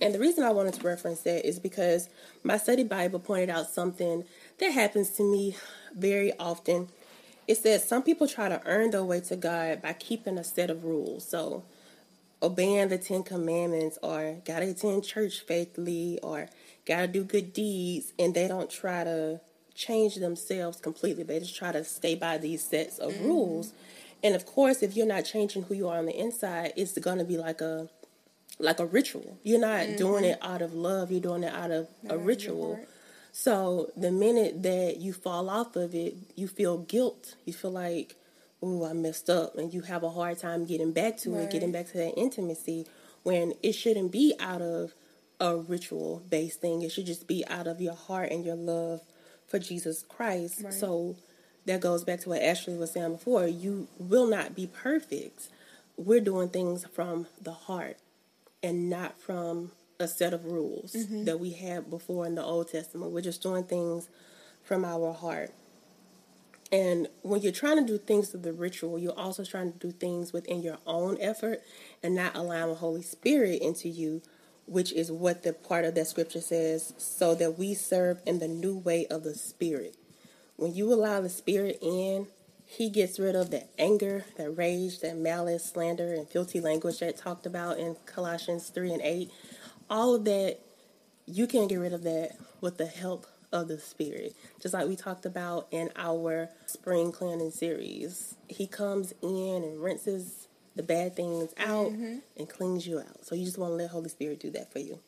And 0.00 0.14
the 0.14 0.18
reason 0.18 0.44
I 0.44 0.50
wanted 0.50 0.74
to 0.74 0.86
reference 0.86 1.20
that 1.22 1.46
is 1.46 1.58
because 1.58 2.08
my 2.42 2.56
study 2.56 2.84
Bible 2.84 3.18
pointed 3.18 3.50
out 3.50 3.68
something 3.68 4.24
that 4.58 4.72
happens 4.72 5.10
to 5.10 5.22
me 5.22 5.56
very 5.94 6.32
often. 6.38 6.88
It 7.46 7.58
says 7.58 7.84
some 7.84 8.02
people 8.02 8.26
try 8.26 8.48
to 8.48 8.62
earn 8.64 8.92
their 8.92 9.04
way 9.04 9.20
to 9.20 9.36
God 9.36 9.82
by 9.82 9.92
keeping 9.92 10.38
a 10.38 10.44
set 10.44 10.70
of 10.70 10.84
rules. 10.84 11.28
So, 11.28 11.64
obeying 12.42 12.88
the 12.88 12.96
Ten 12.96 13.22
Commandments, 13.22 13.98
or 14.02 14.36
gotta 14.44 14.70
attend 14.70 15.04
church 15.04 15.40
faithfully, 15.40 16.18
or 16.22 16.48
gotta 16.86 17.06
do 17.06 17.22
good 17.22 17.52
deeds, 17.52 18.12
and 18.18 18.34
they 18.34 18.48
don't 18.48 18.70
try 18.70 19.04
to 19.04 19.40
change 19.74 20.14
themselves 20.14 20.80
completely. 20.80 21.24
They 21.24 21.40
just 21.40 21.56
try 21.56 21.72
to 21.72 21.84
stay 21.84 22.14
by 22.14 22.38
these 22.38 22.62
sets 22.62 22.98
of 22.98 23.12
mm-hmm. 23.12 23.26
rules. 23.26 23.72
And 24.22 24.34
of 24.34 24.46
course, 24.46 24.82
if 24.82 24.96
you're 24.96 25.06
not 25.06 25.24
changing 25.24 25.62
who 25.64 25.74
you 25.74 25.88
are 25.88 25.98
on 25.98 26.06
the 26.06 26.18
inside, 26.18 26.72
it's 26.76 26.96
gonna 26.98 27.24
be 27.24 27.36
like 27.36 27.60
a 27.60 27.88
like 28.58 28.78
a 28.80 28.86
ritual. 28.86 29.38
You're 29.42 29.60
not 29.60 29.80
mm-hmm. 29.80 29.96
doing 29.96 30.24
it 30.24 30.38
out 30.42 30.62
of 30.62 30.74
love, 30.74 31.10
you're 31.10 31.20
doing 31.20 31.44
it 31.44 31.52
out 31.52 31.70
of 31.70 31.88
a 32.08 32.18
ritual. 32.18 32.80
So 33.32 33.90
the 33.96 34.10
minute 34.10 34.62
that 34.62 34.98
you 34.98 35.12
fall 35.12 35.48
off 35.48 35.76
of 35.76 35.94
it, 35.94 36.14
you 36.34 36.48
feel 36.48 36.78
guilt. 36.78 37.36
You 37.44 37.52
feel 37.52 37.70
like, 37.70 38.16
oh, 38.62 38.84
I 38.84 38.92
messed 38.92 39.30
up. 39.30 39.56
And 39.56 39.72
you 39.72 39.82
have 39.82 40.02
a 40.02 40.10
hard 40.10 40.38
time 40.38 40.66
getting 40.66 40.92
back 40.92 41.16
to 41.18 41.34
right. 41.34 41.42
it, 41.42 41.50
getting 41.50 41.72
back 41.72 41.86
to 41.88 41.98
that 41.98 42.18
intimacy 42.18 42.86
when 43.22 43.54
it 43.62 43.72
shouldn't 43.72 44.12
be 44.12 44.34
out 44.40 44.62
of 44.62 44.94
a 45.38 45.56
ritual 45.56 46.22
based 46.28 46.60
thing. 46.60 46.82
It 46.82 46.92
should 46.92 47.06
just 47.06 47.26
be 47.26 47.46
out 47.46 47.66
of 47.66 47.80
your 47.80 47.94
heart 47.94 48.30
and 48.30 48.44
your 48.44 48.56
love 48.56 49.00
for 49.46 49.58
Jesus 49.58 50.02
Christ. 50.02 50.62
Right. 50.64 50.72
So 50.72 51.16
that 51.66 51.80
goes 51.80 52.04
back 52.04 52.20
to 52.20 52.30
what 52.30 52.42
Ashley 52.42 52.76
was 52.76 52.92
saying 52.92 53.12
before. 53.12 53.46
You 53.46 53.88
will 53.98 54.26
not 54.26 54.54
be 54.54 54.66
perfect. 54.66 55.48
We're 55.96 56.20
doing 56.20 56.48
things 56.48 56.86
from 56.86 57.26
the 57.40 57.52
heart 57.52 57.98
and 58.62 58.88
not 58.88 59.20
from 59.20 59.72
a 59.98 60.08
set 60.08 60.32
of 60.32 60.46
rules 60.46 60.94
mm-hmm. 60.94 61.24
that 61.24 61.38
we 61.38 61.50
had 61.50 61.90
before 61.90 62.26
in 62.26 62.34
the 62.34 62.42
Old 62.42 62.70
Testament. 62.70 63.12
We're 63.12 63.20
just 63.20 63.42
doing 63.42 63.64
things 63.64 64.08
from 64.62 64.84
our 64.84 65.12
heart. 65.12 65.52
And 66.72 67.08
when 67.22 67.42
you're 67.42 67.52
trying 67.52 67.84
to 67.84 67.84
do 67.84 67.98
things 67.98 68.28
through 68.28 68.40
the 68.40 68.52
ritual, 68.52 68.98
you're 68.98 69.18
also 69.18 69.44
trying 69.44 69.72
to 69.72 69.78
do 69.78 69.90
things 69.90 70.32
within 70.32 70.62
your 70.62 70.78
own 70.86 71.18
effort 71.20 71.62
and 72.02 72.14
not 72.14 72.36
allowing 72.36 72.70
the 72.70 72.76
Holy 72.76 73.02
Spirit 73.02 73.60
into 73.60 73.88
you, 73.88 74.22
which 74.66 74.92
is 74.92 75.10
what 75.10 75.42
the 75.42 75.52
part 75.52 75.84
of 75.84 75.96
that 75.96 76.06
scripture 76.06 76.40
says, 76.40 76.94
so 76.96 77.34
that 77.34 77.58
we 77.58 77.74
serve 77.74 78.20
in 78.24 78.38
the 78.38 78.48
new 78.48 78.76
way 78.76 79.06
of 79.06 79.24
the 79.24 79.34
Spirit. 79.34 79.96
When 80.60 80.74
you 80.74 80.92
allow 80.92 81.22
the 81.22 81.30
Spirit 81.30 81.78
in, 81.80 82.26
he 82.66 82.90
gets 82.90 83.18
rid 83.18 83.34
of 83.34 83.50
that 83.50 83.70
anger, 83.78 84.26
that 84.36 84.50
rage, 84.50 85.00
that 85.00 85.16
malice, 85.16 85.64
slander, 85.64 86.12
and 86.12 86.28
filthy 86.28 86.60
language 86.60 86.98
that 86.98 87.16
talked 87.16 87.46
about 87.46 87.78
in 87.78 87.96
Colossians 88.04 88.68
3 88.68 88.92
and 88.92 89.00
8. 89.00 89.30
All 89.88 90.14
of 90.14 90.26
that, 90.26 90.58
you 91.24 91.46
can 91.46 91.66
get 91.66 91.76
rid 91.76 91.94
of 91.94 92.02
that 92.02 92.32
with 92.60 92.76
the 92.76 92.84
help 92.84 93.26
of 93.50 93.68
the 93.68 93.78
Spirit. 93.78 94.36
Just 94.60 94.74
like 94.74 94.86
we 94.86 94.96
talked 94.96 95.24
about 95.24 95.66
in 95.70 95.88
our 95.96 96.50
spring 96.66 97.10
cleansing 97.10 97.52
series. 97.52 98.34
He 98.46 98.66
comes 98.66 99.14
in 99.22 99.64
and 99.64 99.82
rinses 99.82 100.46
the 100.76 100.82
bad 100.82 101.16
things 101.16 101.54
out 101.56 101.86
mm-hmm. 101.86 102.18
and 102.36 102.48
cleans 102.50 102.86
you 102.86 102.98
out. 102.98 103.24
So 103.24 103.34
you 103.34 103.46
just 103.46 103.56
want 103.56 103.70
to 103.70 103.76
let 103.76 103.88
Holy 103.88 104.10
Spirit 104.10 104.40
do 104.40 104.50
that 104.50 104.70
for 104.70 104.80
you. 104.80 105.00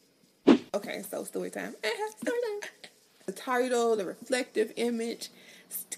Okay, 0.74 1.02
so 1.10 1.24
story 1.24 1.50
time. 1.50 1.74
story 2.16 2.38
time. 2.40 2.61
The 3.26 3.32
title, 3.32 3.96
the 3.96 4.04
reflective 4.04 4.72
image 4.76 5.30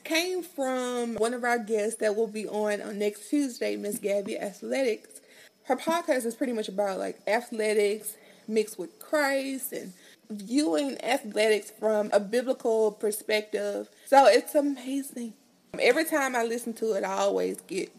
came 0.05 0.43
from 0.43 1.17
one 1.17 1.35
of 1.35 1.45
our 1.45 1.59
guests 1.59 1.97
that 2.01 2.15
will 2.15 2.27
be 2.29 2.47
on 2.47 2.81
on 2.81 2.99
next 2.99 3.29
Tuesday, 3.31 3.77
Miss 3.77 3.99
Gabby 3.99 4.39
Athletics. 4.39 5.21
Her 5.65 5.77
podcast 5.77 6.27
is 6.27 6.35
pretty 6.35 6.53
much 6.53 6.69
about 6.69 6.99
like 6.99 7.21
athletics 7.27 8.17
mixed 8.47 8.79
with 8.79 8.99
Christ 8.99 9.73
and 9.73 9.93
viewing 10.31 11.03
athletics 11.03 11.73
from 11.79 12.11
a 12.13 12.21
biblical 12.21 12.93
perspective. 12.93 13.89
So 14.07 14.27
it's 14.27 14.55
amazing. 14.55 15.35
Every 15.79 16.05
time 16.05 16.37
I 16.37 16.45
listen 16.45 16.73
to 16.75 16.93
it, 16.93 17.03
I 17.05 17.15
always 17.15 17.61
get 17.63 17.91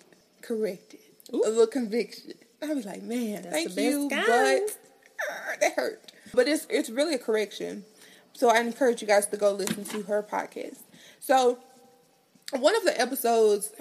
corrected, 0.41 0.99
Ooh. 1.33 1.43
a 1.45 1.49
little 1.49 1.67
conviction. 1.67 2.33
I 2.61 2.73
was 2.73 2.85
like, 2.85 3.03
man, 3.03 3.41
That's 3.43 3.73
thank 3.73 3.77
you, 3.77 4.09
guy. 4.09 4.25
but 4.25 4.77
uh, 5.29 5.55
that 5.61 5.73
hurt. 5.73 6.11
But 6.33 6.47
it's 6.47 6.67
it's 6.69 6.89
really 6.89 7.15
a 7.15 7.19
correction. 7.19 7.83
So 8.35 8.49
I 8.49 8.59
encourage 8.59 9.01
you 9.01 9.07
guys 9.07 9.27
to 9.27 9.37
go 9.37 9.51
listen 9.51 9.85
to 9.85 10.03
her 10.03 10.21
podcast. 10.21 10.79
So, 11.19 11.57
one 12.51 12.75
of 12.75 12.83
the 12.83 12.99
episodes 12.99 13.71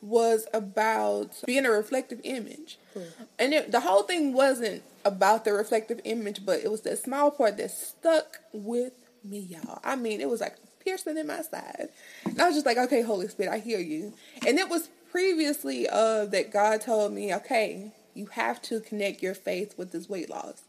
was 0.00 0.46
about 0.52 1.40
being 1.46 1.66
a 1.66 1.70
reflective 1.70 2.20
image. 2.24 2.78
Hmm. 2.94 3.02
And 3.38 3.54
it, 3.54 3.70
the 3.70 3.80
whole 3.80 4.02
thing 4.02 4.32
wasn't 4.32 4.82
about 5.04 5.44
the 5.44 5.52
reflective 5.52 6.00
image, 6.04 6.44
but 6.44 6.60
it 6.60 6.70
was 6.70 6.82
that 6.82 6.98
small 6.98 7.30
part 7.30 7.56
that 7.58 7.70
stuck 7.70 8.40
with 8.52 8.92
me, 9.24 9.40
y'all. 9.40 9.80
I 9.84 9.96
mean, 9.96 10.20
it 10.20 10.28
was 10.28 10.40
like 10.40 10.56
piercing 10.84 11.18
in 11.18 11.26
my 11.26 11.42
side. 11.42 11.88
And 12.24 12.40
I 12.40 12.46
was 12.46 12.54
just 12.54 12.66
like, 12.66 12.78
okay, 12.78 13.02
Holy 13.02 13.28
Spirit, 13.28 13.52
I 13.52 13.58
hear 13.58 13.78
you. 13.78 14.14
And 14.46 14.58
it 14.58 14.68
was 14.68 14.88
previously 15.10 15.88
uh, 15.88 16.26
that 16.26 16.52
God 16.52 16.80
told 16.80 17.12
me, 17.12 17.34
okay, 17.34 17.92
you 18.14 18.26
have 18.26 18.60
to 18.62 18.80
connect 18.80 19.22
your 19.22 19.34
faith 19.34 19.76
with 19.76 19.92
this 19.92 20.08
weight 20.08 20.30
loss. 20.30 20.62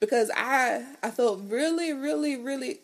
Because 0.00 0.30
I 0.36 0.84
I 1.02 1.10
felt 1.10 1.40
really, 1.48 1.92
really, 1.92 2.36
really 2.36 2.80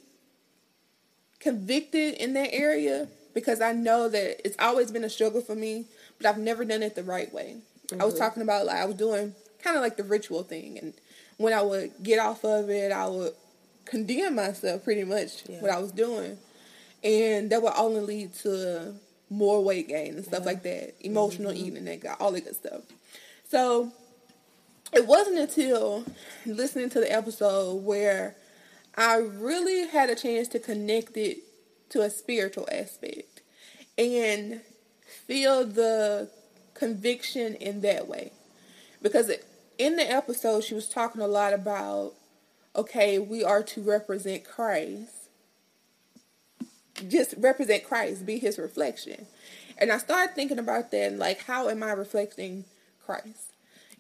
convicted 1.40 2.14
in 2.14 2.35
that 2.35 2.52
area 2.52 3.09
because 3.35 3.61
I 3.61 3.73
know 3.73 4.09
that 4.09 4.47
it's 4.47 4.56
always 4.59 4.90
been 4.90 5.04
a 5.04 5.11
struggle 5.11 5.40
for 5.40 5.54
me, 5.54 5.87
but 6.18 6.26
I've 6.26 6.38
never 6.38 6.64
done 6.64 6.82
it 6.82 6.94
the 6.94 7.02
right 7.02 7.32
way. 7.32 7.56
Mm-hmm. 7.87 8.00
I 8.00 8.04
was 8.04 8.14
mm-hmm. 8.14 8.23
talking 8.23 8.42
about 8.42 8.66
like 8.66 8.76
I 8.76 8.85
was 8.85 8.97
doing 8.97 9.35
kind 9.62 9.76
of 9.76 9.82
like 9.82 9.97
the 9.97 10.04
ritual 10.04 10.42
thing, 10.42 10.78
and 10.78 10.94
when 11.37 11.52
I 11.52 11.62
would 11.62 11.92
get 12.02 12.18
off 12.18 12.44
of 12.44 12.70
it, 12.70 12.92
I 12.92 13.06
would 13.06 13.35
condemn 13.85 14.37
myself 14.37 14.85
pretty 14.85 15.04
much 15.04 15.49
yeah. 15.49 15.61
what 15.61 15.70
I 15.70 15.78
was 15.78 15.92
doing, 15.92 16.38
and 17.02 17.50
that 17.50 17.62
would 17.62 17.73
only 17.76 18.00
lead 18.00 18.35
to 18.37 18.94
more 19.30 19.62
weight 19.62 19.88
gain 19.88 20.16
and 20.16 20.25
stuff 20.25 20.40
yeah. 20.40 20.47
like 20.47 20.62
that, 20.64 20.94
emotional 21.00 21.52
mm-hmm. 21.52 21.66
eating, 21.66 21.85
that 21.85 22.00
got 22.00 22.20
all 22.20 22.32
that 22.32 22.44
good 22.44 22.56
stuff. 22.56 22.82
So 23.49 23.92
it 24.92 25.06
wasn't 25.06 25.38
until 25.38 26.04
listening 26.44 26.90
to 26.90 27.00
the 27.00 27.11
episode 27.11 27.85
where 27.85 28.35
I 28.97 29.16
really 29.16 29.88
had 29.88 30.11
a 30.11 30.14
chance 30.14 30.49
to 30.49 30.59
connect 30.59 31.16
it 31.16 31.38
to 31.90 32.02
a 32.02 32.11
spiritual 32.11 32.68
aspect 32.70 33.42
and 33.97 34.61
feel 35.26 35.64
the 35.64 36.30
conviction 36.75 37.54
in 37.56 37.80
that 37.82 38.09
way. 38.09 38.32
Because 39.02 39.30
in 39.78 39.97
the 39.97 40.11
episode, 40.11 40.64
she 40.64 40.75
was 40.75 40.88
talking 40.88 41.20
a 41.20 41.26
lot 41.26 41.52
about 41.52 42.14
okay, 42.76 43.18
we 43.18 43.42
are 43.42 43.62
to 43.64 43.82
represent 43.82 44.44
Christ. 44.44 45.28
Just 47.09 47.35
represent 47.38 47.85
Christ, 47.85 48.25
be 48.25 48.38
his 48.38 48.59
reflection. 48.59 49.26
And 49.78 49.90
I 49.90 49.99
started 49.99 50.35
thinking 50.35 50.59
about 50.59 50.90
that, 50.90 51.16
like, 51.16 51.40
how 51.44 51.68
am 51.68 51.82
I 51.82 51.92
reflecting 51.92 52.64
Christ? 53.04 53.50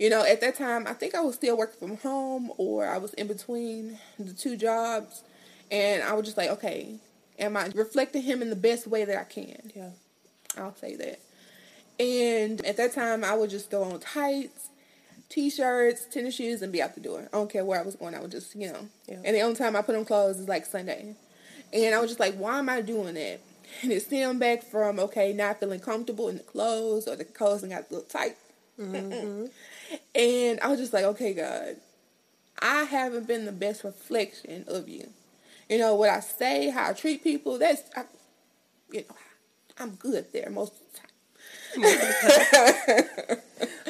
You 0.00 0.08
know, 0.08 0.24
at 0.24 0.40
that 0.40 0.56
time, 0.56 0.86
I 0.86 0.94
think 0.94 1.14
I 1.14 1.20
was 1.20 1.34
still 1.34 1.58
working 1.58 1.78
from 1.88 1.96
home 1.98 2.50
or 2.56 2.88
I 2.88 2.96
was 2.96 3.12
in 3.14 3.26
between 3.26 3.98
the 4.18 4.32
two 4.32 4.56
jobs. 4.56 5.22
And 5.70 6.02
I 6.02 6.14
was 6.14 6.24
just 6.24 6.38
like, 6.38 6.48
okay, 6.48 6.96
am 7.38 7.54
I 7.54 7.66
reflecting 7.74 8.22
him 8.22 8.40
in 8.40 8.48
the 8.48 8.56
best 8.56 8.86
way 8.86 9.04
that 9.04 9.16
I 9.16 9.24
can? 9.24 9.70
Yeah. 9.76 9.90
I'll 10.56 10.74
say 10.74 10.96
that. 10.96 11.20
And 12.02 12.64
at 12.64 12.78
that 12.78 12.94
time, 12.94 13.22
I 13.24 13.34
would 13.34 13.50
just 13.50 13.70
throw 13.70 13.84
on 13.84 14.00
tights, 14.00 14.70
t-shirts, 15.28 16.06
tennis 16.10 16.34
shoes, 16.34 16.62
and 16.62 16.72
be 16.72 16.80
out 16.80 16.94
the 16.94 17.02
door. 17.02 17.28
I 17.30 17.36
don't 17.36 17.52
care 17.52 17.66
where 17.66 17.78
I 17.78 17.82
was 17.82 17.94
going. 17.94 18.14
I 18.14 18.20
would 18.20 18.30
just, 18.30 18.56
you 18.56 18.72
know. 18.72 18.88
Yeah. 19.06 19.20
And 19.22 19.36
the 19.36 19.42
only 19.42 19.56
time 19.56 19.76
I 19.76 19.82
put 19.82 19.94
on 19.94 20.06
clothes 20.06 20.40
is 20.40 20.48
like 20.48 20.64
Sunday. 20.64 21.14
And 21.74 21.94
I 21.94 22.00
was 22.00 22.08
just 22.08 22.20
like, 22.20 22.34
why 22.36 22.58
am 22.58 22.70
I 22.70 22.80
doing 22.80 23.14
that? 23.14 23.40
and 23.82 23.92
it 23.92 24.02
stemmed 24.02 24.40
back 24.40 24.62
from 24.62 24.98
okay, 24.98 25.32
not 25.32 25.60
feeling 25.60 25.80
comfortable 25.80 26.28
in 26.28 26.36
the 26.38 26.42
clothes 26.42 27.06
or 27.06 27.16
the 27.16 27.24
clothes 27.24 27.62
and 27.62 27.72
got 27.72 27.90
a 27.90 27.94
little 27.94 28.08
tight. 28.08 28.36
Mm-hmm. 28.78 29.46
And 30.14 30.60
I 30.60 30.68
was 30.68 30.78
just 30.78 30.92
like, 30.92 31.04
okay, 31.04 31.34
God, 31.34 31.76
I 32.60 32.84
haven't 32.84 33.26
been 33.26 33.44
the 33.44 33.52
best 33.52 33.84
reflection 33.84 34.64
of 34.68 34.88
you. 34.88 35.08
You 35.68 35.78
know 35.78 35.94
what 35.94 36.10
I 36.10 36.20
say, 36.20 36.70
how 36.70 36.90
I 36.90 36.92
treat 36.92 37.22
people. 37.22 37.58
That's, 37.58 37.82
I, 37.96 38.04
you 38.90 39.00
know, 39.08 39.16
I'm 39.78 39.94
good 39.94 40.26
there 40.32 40.50
most 40.50 40.72
of 40.72 40.78
the 40.92 40.98
time. 40.98 41.10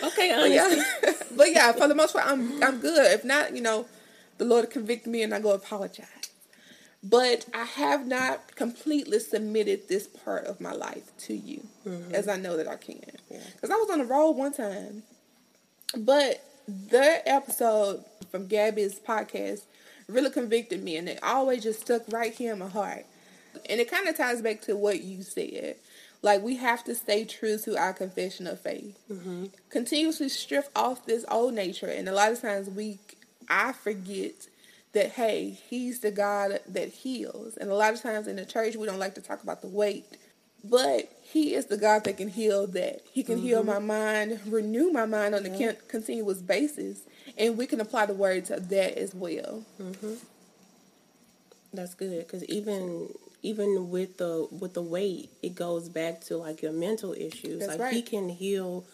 okay, 0.05 0.35
but 0.37 0.51
yeah, 0.51 0.83
but 1.37 1.53
yeah, 1.53 1.73
for 1.73 1.89
the 1.89 1.95
most 1.95 2.13
part, 2.13 2.27
I'm 2.27 2.63
I'm 2.63 2.79
good. 2.81 3.13
If 3.13 3.25
not, 3.25 3.57
you 3.57 3.63
know, 3.63 3.87
the 4.39 4.45
Lord 4.45 4.71
convict 4.71 5.07
me 5.07 5.23
and 5.23 5.35
I 5.35 5.41
go 5.41 5.53
apologize. 5.53 6.07
But 7.03 7.47
I 7.55 7.65
have 7.65 8.07
not 8.07 8.55
completely 8.57 9.21
submitted 9.21 9.89
this 9.89 10.07
part 10.07 10.45
of 10.45 10.61
my 10.61 10.73
life 10.73 11.17
to 11.21 11.35
you, 11.35 11.67
mm-hmm. 11.87 12.15
as 12.15 12.29
I 12.29 12.37
know 12.37 12.59
that 12.59 12.69
I 12.69 12.77
can. 12.77 13.01
Because 13.29 13.71
yeah. 13.71 13.75
I 13.75 13.79
was 13.79 13.89
on 13.91 13.99
the 14.01 14.05
road 14.05 14.33
one 14.33 14.53
time, 14.53 15.03
but 15.97 16.45
the 16.69 17.23
episode 17.27 18.05
from 18.31 18.47
Gabby's 18.47 18.99
podcast 18.99 19.63
really 20.09 20.31
convicted 20.31 20.83
me, 20.83 20.97
and 20.97 21.09
it 21.09 21.19
always 21.23 21.63
just 21.63 21.81
stuck 21.81 22.03
right 22.11 22.33
here 22.33 22.53
in 22.53 22.59
my 22.59 22.69
heart. 22.69 23.07
And 23.69 23.81
it 23.81 23.91
kind 23.91 24.09
of 24.09 24.17
ties 24.17 24.43
back 24.43 24.61
to 24.63 24.77
what 24.77 25.03
you 25.03 25.23
said. 25.23 25.77
Like 26.23 26.43
we 26.43 26.57
have 26.57 26.85
to 26.85 26.95
stay 26.95 27.25
true 27.25 27.59
to 27.59 27.77
our 27.77 27.93
confession 27.93 28.47
of 28.47 28.61
faith. 28.61 28.99
Mm-hmm. 29.11 29.47
Continuously 29.71 30.29
strip 30.29 30.69
off 30.77 31.07
this 31.07 31.25
old 31.29 31.55
nature, 31.55 31.89
and 31.89 32.09
a 32.09 32.13
lot 32.13 32.33
of 32.33 32.41
times 32.41 32.69
we, 32.69 32.99
I 33.49 33.73
forget 33.73 34.49
that 34.93 35.13
hey, 35.13 35.59
He's 35.69 36.01
the 36.01 36.11
God 36.11 36.61
that 36.69 36.89
heals. 36.89 37.57
And 37.57 37.71
a 37.71 37.75
lot 37.75 37.95
of 37.95 38.03
times 38.03 38.27
in 38.27 38.37
the 38.37 38.45
church, 38.45 38.77
we 38.77 38.87
don't 38.87 38.99
like 38.99 39.15
to 39.15 39.21
talk 39.21 39.43
about 39.43 39.63
the 39.63 39.69
weight, 39.69 40.05
but 40.65 41.11
He 41.23 41.55
is 41.55 41.67
the 41.67 41.77
God 41.77 42.05
that 42.05 42.17
can 42.17 42.29
heal 42.29 42.67
that. 42.69 43.03
He 43.13 43.23
can 43.23 43.37
mm-hmm. 43.37 43.47
heal 43.47 43.63
my 43.63 43.79
mind, 43.79 44.41
renew 44.47 44.91
my 44.91 45.07
mind 45.07 45.35
on 45.35 45.47
a 45.47 45.75
continuous 45.89 46.43
basis, 46.43 47.03
and 47.39 47.57
we 47.57 47.67
can 47.67 47.81
apply 47.81 48.07
the 48.07 48.15
word 48.15 48.45
to 48.47 48.61
that 48.61 48.99
as 48.99 49.15
well. 49.15 49.65
Mm-hmm. 49.81 50.15
That's 51.73 51.95
good 51.95 52.27
because 52.27 52.45
even 52.47 53.09
even 53.43 53.91
with 53.91 54.19
the 54.19 54.49
with 54.51 54.75
the 54.75 54.83
weight, 54.83 55.31
it 55.43 55.55
goes 55.55 55.89
back 55.89 56.21
to 56.23 56.37
like 56.37 56.63
your 56.63 56.73
mental 56.73 57.13
issues. 57.13 57.61
That's 57.61 57.73
like 57.73 57.81
right. 57.81 57.95
he 57.95 58.03
can 58.03 58.29
heal 58.29 58.85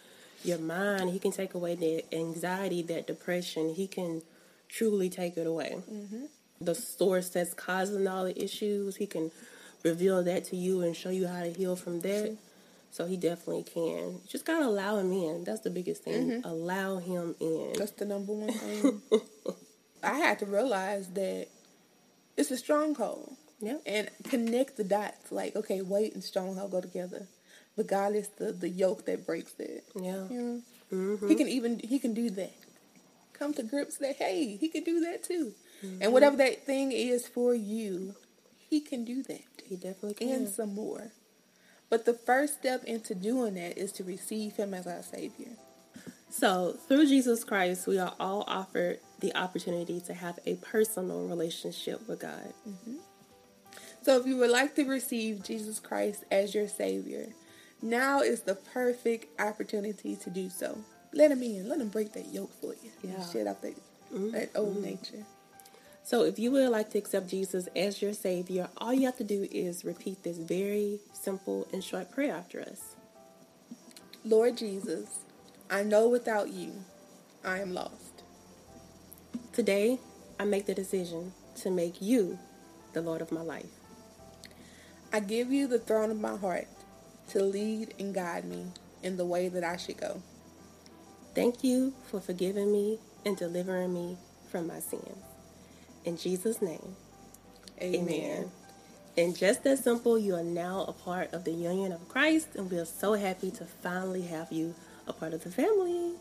your 0.45 0.59
mind. 0.59 1.11
He 1.11 1.19
can 1.19 1.33
take 1.33 1.55
away 1.55 1.75
the 1.75 2.05
anxiety, 2.15 2.83
that 2.83 3.07
depression. 3.07 3.75
He 3.75 3.87
can 3.87 4.23
truly 4.69 5.09
take 5.09 5.37
it 5.37 5.47
away. 5.47 5.79
Mm-hmm. 5.91 6.25
The 6.61 6.75
source 6.75 7.29
that's 7.31 7.55
causing 7.55 8.07
all 8.07 8.25
the 8.25 8.43
issues, 8.43 8.97
he 8.97 9.07
can 9.07 9.31
reveal 9.87 10.23
that 10.25 10.45
to 10.47 10.57
you 10.57 10.83
and 10.83 10.97
show 10.97 11.11
you 11.11 11.27
how 11.27 11.43
to 11.43 11.51
heal 11.53 11.77
from 11.77 12.01
that. 12.01 12.37
So 12.91 13.07
he 13.07 13.17
definitely 13.17 13.65
can. 13.65 14.21
just 14.27 14.47
gotta 14.47 14.65
allow 14.65 14.97
him 14.97 15.13
in. 15.13 15.45
That's 15.45 15.61
the 15.61 15.71
biggest 15.71 16.03
thing. 16.03 16.31
Mm-hmm. 16.31 16.49
Allow 16.49 16.99
him 16.99 17.35
in. 17.41 17.75
That's 17.77 17.91
the 17.91 18.07
number 18.07 18.33
one 18.33 18.53
thing. 18.53 19.03
I 20.03 20.15
had 20.19 20.39
to 20.39 20.47
realize 20.47 21.09
that 21.11 21.49
it's 22.37 22.51
a 22.51 22.57
stronghold. 22.57 23.37
Yeah. 23.61 23.79
And 23.87 24.11
connect 24.25 24.77
the 24.77 24.85
dots. 24.85 25.31
Like, 25.31 25.57
okay, 25.57 25.83
weight 25.83 26.15
and 26.15 26.25
stronghold 26.25 26.71
go 26.71 26.81
together. 26.81 27.27
But 27.77 27.87
God 27.87 28.15
is 28.15 28.29
the, 28.39 28.53
the 28.53 28.69
yoke 28.69 29.05
that 29.07 29.27
breaks 29.27 29.55
it. 29.59 29.85
Yeah. 29.95 30.13
Know? 30.31 30.63
mm-hmm. 30.93 31.29
He 31.29 31.35
can 31.35 31.49
even 31.49 31.79
he 31.81 31.99
can 31.99 32.15
do 32.15 32.31
that. 32.31 32.55
Come 33.35 33.53
to 33.55 33.63
grips 33.63 33.99
that 33.99 34.17
hey, 34.17 34.57
he 34.57 34.69
can 34.69 34.85
do 34.85 35.01
that 35.01 35.23
too. 35.23 35.53
Mm-hmm. 35.85 36.03
And 36.03 36.13
whatever 36.13 36.37
that 36.39 36.65
thing 36.65 36.93
is 36.93 37.27
for 37.27 37.55
you, 37.55 38.15
he 38.69 38.81
can 38.81 39.05
do 39.05 39.23
that. 39.25 39.63
He 39.65 39.77
definitely 39.77 40.15
can. 40.15 40.29
And 40.29 40.49
some 40.49 40.75
more. 40.75 41.13
But 41.89 42.05
the 42.05 42.15
first 42.15 42.55
step 42.55 42.85
into 42.85 43.15
doing 43.15 43.55
that 43.55 43.79
is 43.79 43.93
to 43.93 44.05
receive 44.05 44.57
him 44.57 44.75
as 44.75 44.87
our 44.87 45.03
savior. 45.03 45.53
So, 46.29 46.77
through 46.89 47.07
Jesus 47.07 47.45
Christ, 47.45 47.87
we 47.87 47.99
are 47.99 48.15
all 48.19 48.45
offered 48.47 48.99
the 49.21 49.35
opportunity 49.37 50.01
to 50.01 50.15
have 50.15 50.39
a 50.45 50.57
personal 50.57 51.27
relationship 51.27 52.07
with 52.09 52.21
God. 52.21 52.53
Mm-hmm. 52.69 52.97
So, 54.03 54.19
if 54.19 54.27
you 54.27 54.37
would 54.39 54.51
like 54.51 54.75
to 54.75 54.85
receive 54.85 55.45
Jesus 55.45 55.79
Christ 55.79 56.25
as 56.31 56.55
your 56.55 56.69
Savior, 56.69 57.29
now 57.81 58.21
is 58.21 58.43
the 58.43 58.57
perfect 58.57 59.41
opportunity 59.41 60.17
to 60.17 60.31
do 60.31 60.51
so. 60.51 60.79
Let 61.15 61.31
Him 61.31 61.43
in. 61.43 61.69
Let 61.69 61.81
Him 61.81 61.89
break 61.89 62.13
that 62.15 62.27
yoke 62.27 62.53
for 62.61 62.75
you. 62.83 62.91
Yeah. 63.03 63.25
Shed 63.31 63.47
out 63.47 63.63
that, 63.63 63.77
mm-hmm. 64.13 64.33
that 64.33 64.51
old 64.57 64.75
mm-hmm. 64.75 64.85
nature. 64.85 65.25
So, 66.07 66.23
if 66.23 66.39
you 66.39 66.53
would 66.53 66.69
like 66.69 66.91
to 66.91 66.99
accept 66.99 67.29
Jesus 67.31 67.69
as 67.75 68.01
your 68.01 68.13
Savior, 68.13 68.69
all 68.77 68.95
you 68.95 69.07
have 69.07 69.17
to 69.17 69.25
do 69.25 69.49
is 69.51 69.85
repeat 69.85 70.23
this 70.23 70.39
very 70.39 71.01
simple 71.13 71.67
and 71.73 71.83
short 71.83 72.13
prayer 72.13 72.33
after 72.33 72.61
us. 72.61 72.95
Lord 74.25 74.57
Jesus, 74.57 75.25
I 75.69 75.83
know 75.83 76.09
without 76.09 76.53
you, 76.53 76.75
I 77.45 77.59
am 77.59 77.75
lost. 77.75 78.23
Today, 79.53 79.99
I 80.39 80.45
make 80.45 80.67
the 80.67 80.77
decision 80.77 81.33
to 81.57 81.73
make 81.73 82.01
you 82.01 82.39
the 82.93 83.03
Lord 83.03 83.21
of 83.21 83.33
my 83.33 83.43
life. 83.43 83.67
I 85.13 85.19
give 85.19 85.51
you 85.51 85.67
the 85.67 85.81
throne 85.81 86.13
of 86.13 86.21
my 86.21 86.37
heart 86.37 86.69
to 87.31 87.43
lead 87.43 87.95
and 87.99 88.15
guide 88.15 88.45
me 88.45 88.67
in 89.03 89.17
the 89.17 89.27
way 89.27 89.49
that 89.49 89.65
I 89.65 89.77
should 89.77 89.97
go. 89.97 90.23
Thank 91.35 91.65
you 91.65 91.95
for 92.09 92.21
forgiving 92.21 92.71
me 92.71 93.01
and 93.25 93.37
delivering 93.37 93.93
me 93.93 94.19
from 94.53 94.69
my 94.69 94.79
sins. 94.79 95.36
In 96.07 96.17
Jesus' 96.17 96.63
name, 96.63 96.97
amen. 97.83 98.09
amen. 98.09 98.51
And 99.19 99.37
just 99.37 99.65
that 99.65 99.79
simple, 99.79 100.19
you 100.19 100.37
are 100.37 100.45
now 100.45 100.85
a 100.87 100.93
part 100.93 101.33
of 101.33 101.45
the 101.45 101.51
union 101.51 101.91
of 101.91 102.09
Christ, 102.09 102.49
and 102.55 102.71
we 102.71 102.79
are 102.79 102.85
so 102.85 103.15
happy 103.15 103.51
to 103.51 103.65
finally 103.65 104.23
have 104.23 104.53
you 104.53 104.75
a 105.09 105.13
part 105.13 105.35
of 105.35 105.43
the 105.43 105.51
family. 105.51 106.13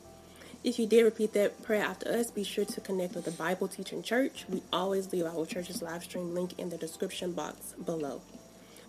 If 0.64 0.80
you 0.80 0.88
did 0.88 1.04
repeat 1.04 1.34
that 1.34 1.62
prayer 1.62 1.84
after 1.84 2.10
us, 2.10 2.32
be 2.32 2.44
sure 2.44 2.66
to 2.66 2.82
connect 2.82 3.14
with 3.14 3.26
the 3.26 3.32
Bible 3.32 3.68
Teaching 3.68 4.02
Church. 4.02 4.46
We 4.50 4.64
always 4.74 5.14
leave 5.14 5.26
our 5.26 5.46
church's 5.46 5.84
live 5.84 6.04
stream 6.04 6.34
link 6.34 6.58
in 6.58 6.70
the 6.70 6.78
description 6.78 7.34
box 7.34 7.74
below. 7.74 8.22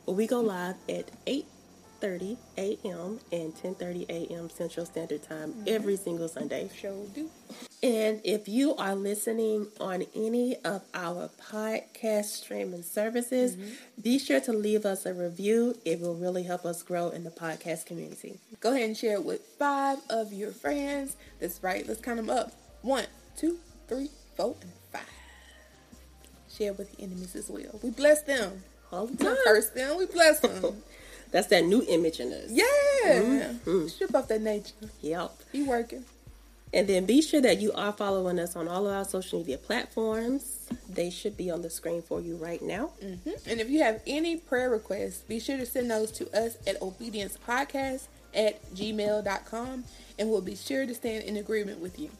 But 0.06 0.12
We 0.12 0.26
go 0.26 0.40
live 0.40 0.76
at 0.88 1.10
8.30 2.00 2.36
a.m. 2.58 3.20
and 3.32 3.54
10.30 3.54 4.08
a.m. 4.08 4.50
Central 4.50 4.86
Standard 4.86 5.22
Time 5.22 5.52
mm-hmm. 5.52 5.64
every 5.66 5.96
single 5.96 6.28
Sunday. 6.28 6.70
Sure 6.74 7.06
do. 7.14 7.30
And 7.82 8.20
if 8.24 8.48
you 8.48 8.74
are 8.76 8.94
listening 8.94 9.68
on 9.80 10.04
any 10.14 10.56
of 10.64 10.82
our 10.94 11.30
podcast 11.50 12.24
streaming 12.26 12.82
services, 12.82 13.56
mm-hmm. 13.56 13.70
be 14.02 14.18
sure 14.18 14.40
to 14.40 14.52
leave 14.52 14.84
us 14.86 15.06
a 15.06 15.14
review. 15.14 15.76
It 15.84 16.00
will 16.00 16.14
really 16.14 16.42
help 16.42 16.64
us 16.64 16.82
grow 16.82 17.10
in 17.10 17.24
the 17.24 17.30
podcast 17.30 17.86
community. 17.86 18.38
Go 18.60 18.72
ahead 18.72 18.84
and 18.84 18.96
share 18.96 19.14
it 19.14 19.24
with 19.24 19.42
five 19.58 19.98
of 20.10 20.32
your 20.32 20.50
friends. 20.52 21.16
That's 21.40 21.62
right. 21.62 21.86
Let's 21.86 22.00
count 22.00 22.16
them 22.16 22.30
up. 22.30 22.52
One, 22.82 23.06
two, 23.36 23.58
three, 23.88 24.10
four, 24.36 24.56
and 24.60 24.72
five. 24.92 25.02
Share 26.50 26.72
with 26.72 26.98
your 26.98 27.08
enemies 27.08 27.36
as 27.36 27.50
well. 27.50 27.78
We 27.82 27.90
bless 27.90 28.22
them 28.22 28.62
all 28.90 29.06
the 29.06 29.22
time. 29.22 29.36
Curse 29.44 29.70
them, 29.70 29.98
we 29.98 30.06
bless 30.06 30.40
them. 30.40 30.82
That's 31.30 31.48
that 31.48 31.64
new 31.64 31.84
image 31.88 32.20
in 32.20 32.32
us. 32.32 32.50
Yeah. 32.50 32.64
Mm-hmm. 33.04 33.86
Strip 33.88 34.14
off 34.14 34.28
that 34.28 34.40
nature. 34.40 34.72
Yep. 35.00 35.32
He 35.52 35.62
working. 35.62 36.04
And 36.72 36.88
then 36.88 37.06
be 37.06 37.22
sure 37.22 37.40
that 37.40 37.60
you 37.60 37.72
are 37.72 37.92
following 37.92 38.38
us 38.38 38.56
on 38.56 38.68
all 38.68 38.86
of 38.86 38.94
our 38.94 39.04
social 39.04 39.38
media 39.38 39.56
platforms. 39.56 40.68
They 40.88 41.10
should 41.10 41.36
be 41.36 41.50
on 41.50 41.62
the 41.62 41.70
screen 41.70 42.02
for 42.02 42.20
you 42.20 42.36
right 42.36 42.60
now. 42.60 42.90
Mm-hmm. 43.02 43.30
And 43.48 43.60
if 43.60 43.70
you 43.70 43.82
have 43.82 44.02
any 44.06 44.36
prayer 44.36 44.68
requests, 44.68 45.20
be 45.22 45.38
sure 45.38 45.56
to 45.56 45.66
send 45.66 45.90
those 45.90 46.10
to 46.12 46.28
us 46.36 46.58
at 46.66 46.80
obediencepodcast 46.80 48.08
at 48.34 48.74
gmail.com 48.74 49.84
and 50.18 50.30
we'll 50.30 50.42
be 50.42 50.56
sure 50.56 50.86
to 50.86 50.94
stand 50.94 51.24
in 51.24 51.36
agreement 51.36 51.80
with 51.80 51.98
you. 51.98 52.10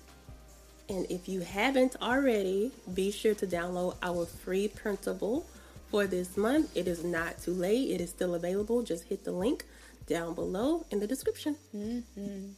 And 0.88 1.06
if 1.10 1.28
you 1.28 1.40
haven't 1.40 1.96
already, 2.00 2.70
be 2.94 3.10
sure 3.10 3.34
to 3.34 3.46
download 3.46 3.96
our 4.02 4.24
free 4.24 4.68
printable 4.68 5.44
for 5.90 6.07
this 6.07 6.37
month. 6.37 6.77
It 6.77 6.88
is 6.88 7.05
not 7.05 7.42
too 7.42 7.53
late. 7.53 7.90
It 7.90 8.01
is 8.01 8.11
still 8.11 8.35
available. 8.35 8.83
Just 8.83 9.05
hit 9.05 9.25
the 9.25 9.33
link 9.33 9.64
down 10.07 10.35
below 10.35 10.85
in 10.90 11.01
the 11.01 11.07
description. 11.07 11.57
Mm-hmm. 11.75 12.49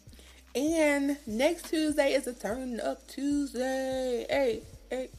And 0.55 1.19
next 1.27 1.69
Tuesday 1.69 2.13
is 2.15 2.27
a 2.27 2.33
turn 2.33 2.81
up 2.81 3.07
Tuesday. 3.07 4.27
Hey, 4.29 4.63
hey. 4.91 5.11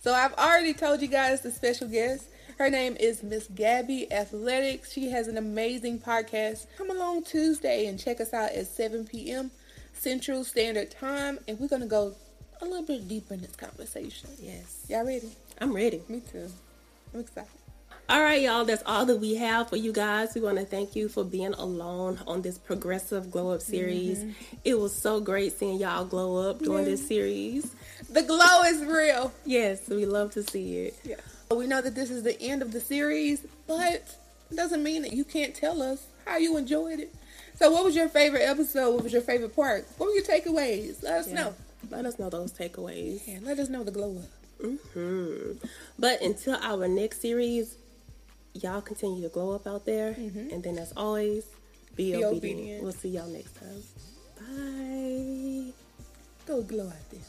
So 0.00 0.14
I've 0.14 0.34
already 0.34 0.72
told 0.72 1.02
you 1.02 1.08
guys 1.08 1.40
the 1.40 1.50
special 1.50 1.88
guest. 1.88 2.24
Her 2.58 2.70
name 2.70 2.96
is 2.98 3.22
Miss 3.22 3.48
Gabby 3.54 4.10
Athletics. 4.12 4.92
She 4.92 5.10
has 5.10 5.28
an 5.28 5.36
amazing 5.36 5.98
podcast. 6.00 6.66
Come 6.76 6.90
along 6.90 7.24
Tuesday 7.24 7.86
and 7.86 7.98
check 7.98 8.20
us 8.20 8.32
out 8.32 8.52
at 8.52 8.66
7 8.66 9.06
p.m. 9.06 9.50
Central 9.92 10.44
Standard 10.44 10.90
Time. 10.90 11.38
And 11.46 11.58
we're 11.60 11.68
going 11.68 11.82
to 11.82 11.88
go 11.88 12.14
a 12.60 12.64
little 12.64 12.84
bit 12.84 13.06
deeper 13.06 13.34
in 13.34 13.42
this 13.42 13.56
conversation. 13.56 14.30
Yes. 14.40 14.86
Y'all 14.88 15.04
ready? 15.06 15.30
I'm 15.60 15.72
ready. 15.72 16.02
Me 16.08 16.20
too. 16.20 16.48
I'm 17.14 17.20
excited. 17.20 17.48
All 18.10 18.22
right, 18.22 18.40
y'all, 18.40 18.64
that's 18.64 18.82
all 18.86 19.04
that 19.04 19.16
we 19.20 19.34
have 19.34 19.68
for 19.68 19.76
you 19.76 19.92
guys. 19.92 20.34
We 20.34 20.40
want 20.40 20.56
to 20.58 20.64
thank 20.64 20.96
you 20.96 21.10
for 21.10 21.24
being 21.24 21.52
alone 21.52 22.18
on 22.26 22.40
this 22.40 22.56
progressive 22.56 23.30
glow 23.30 23.50
up 23.50 23.60
series. 23.60 24.20
Mm-hmm. 24.20 24.56
It 24.64 24.78
was 24.78 24.94
so 24.94 25.20
great 25.20 25.52
seeing 25.58 25.78
y'all 25.78 26.06
glow 26.06 26.48
up 26.48 26.60
during 26.60 26.86
this 26.86 27.06
series. 27.06 27.70
The 28.08 28.22
glow 28.22 28.62
is 28.64 28.82
real. 28.84 29.30
Yes, 29.44 29.86
we 29.90 30.06
love 30.06 30.32
to 30.32 30.42
see 30.42 30.78
it. 30.86 30.98
Yeah. 31.04 31.16
We 31.54 31.66
know 31.66 31.82
that 31.82 31.94
this 31.94 32.10
is 32.10 32.22
the 32.22 32.40
end 32.40 32.62
of 32.62 32.72
the 32.72 32.80
series, 32.80 33.42
but 33.66 34.16
It 34.50 34.56
doesn't 34.56 34.82
mean 34.82 35.02
that 35.02 35.12
you 35.12 35.24
can't 35.24 35.54
tell 35.54 35.82
us 35.82 36.06
how 36.24 36.38
you 36.38 36.56
enjoyed 36.56 37.00
it. 37.00 37.14
So, 37.56 37.70
what 37.70 37.84
was 37.84 37.94
your 37.94 38.08
favorite 38.08 38.40
episode? 38.42 38.94
What 38.94 39.04
was 39.04 39.12
your 39.12 39.20
favorite 39.20 39.54
part? 39.54 39.86
What 39.98 40.06
were 40.06 40.14
your 40.14 40.24
takeaways? 40.24 41.02
Let 41.02 41.12
us 41.14 41.28
Yeah. 41.28 41.34
know. 41.34 41.54
Let 41.90 42.06
us 42.06 42.18
know 42.18 42.30
those 42.30 42.52
takeaways. 42.52 43.20
Yeah, 43.26 43.40
let 43.42 43.58
us 43.58 43.68
know 43.68 43.84
the 43.84 43.90
glow 43.90 44.16
up. 44.16 44.30
Hmm 44.60 45.52
But 45.98 46.20
until 46.22 46.56
our 46.62 46.88
next 46.88 47.20
series, 47.20 47.76
y'all 48.54 48.80
continue 48.80 49.22
to 49.22 49.28
glow 49.28 49.54
up 49.54 49.66
out 49.66 49.84
there. 49.84 50.14
And 50.52 50.62
then, 50.62 50.78
as 50.78 50.92
always, 50.96 51.44
be, 51.96 52.12
Be 52.12 52.24
obedient. 52.24 52.58
obedient. 52.58 52.82
We'll 52.82 52.92
see 52.92 53.10
y'all 53.10 53.28
next 53.28 53.54
time. 53.56 53.82
Bye. 54.38 55.72
Go 56.46 56.62
glow 56.62 56.86
out 56.86 57.10
there. 57.10 57.20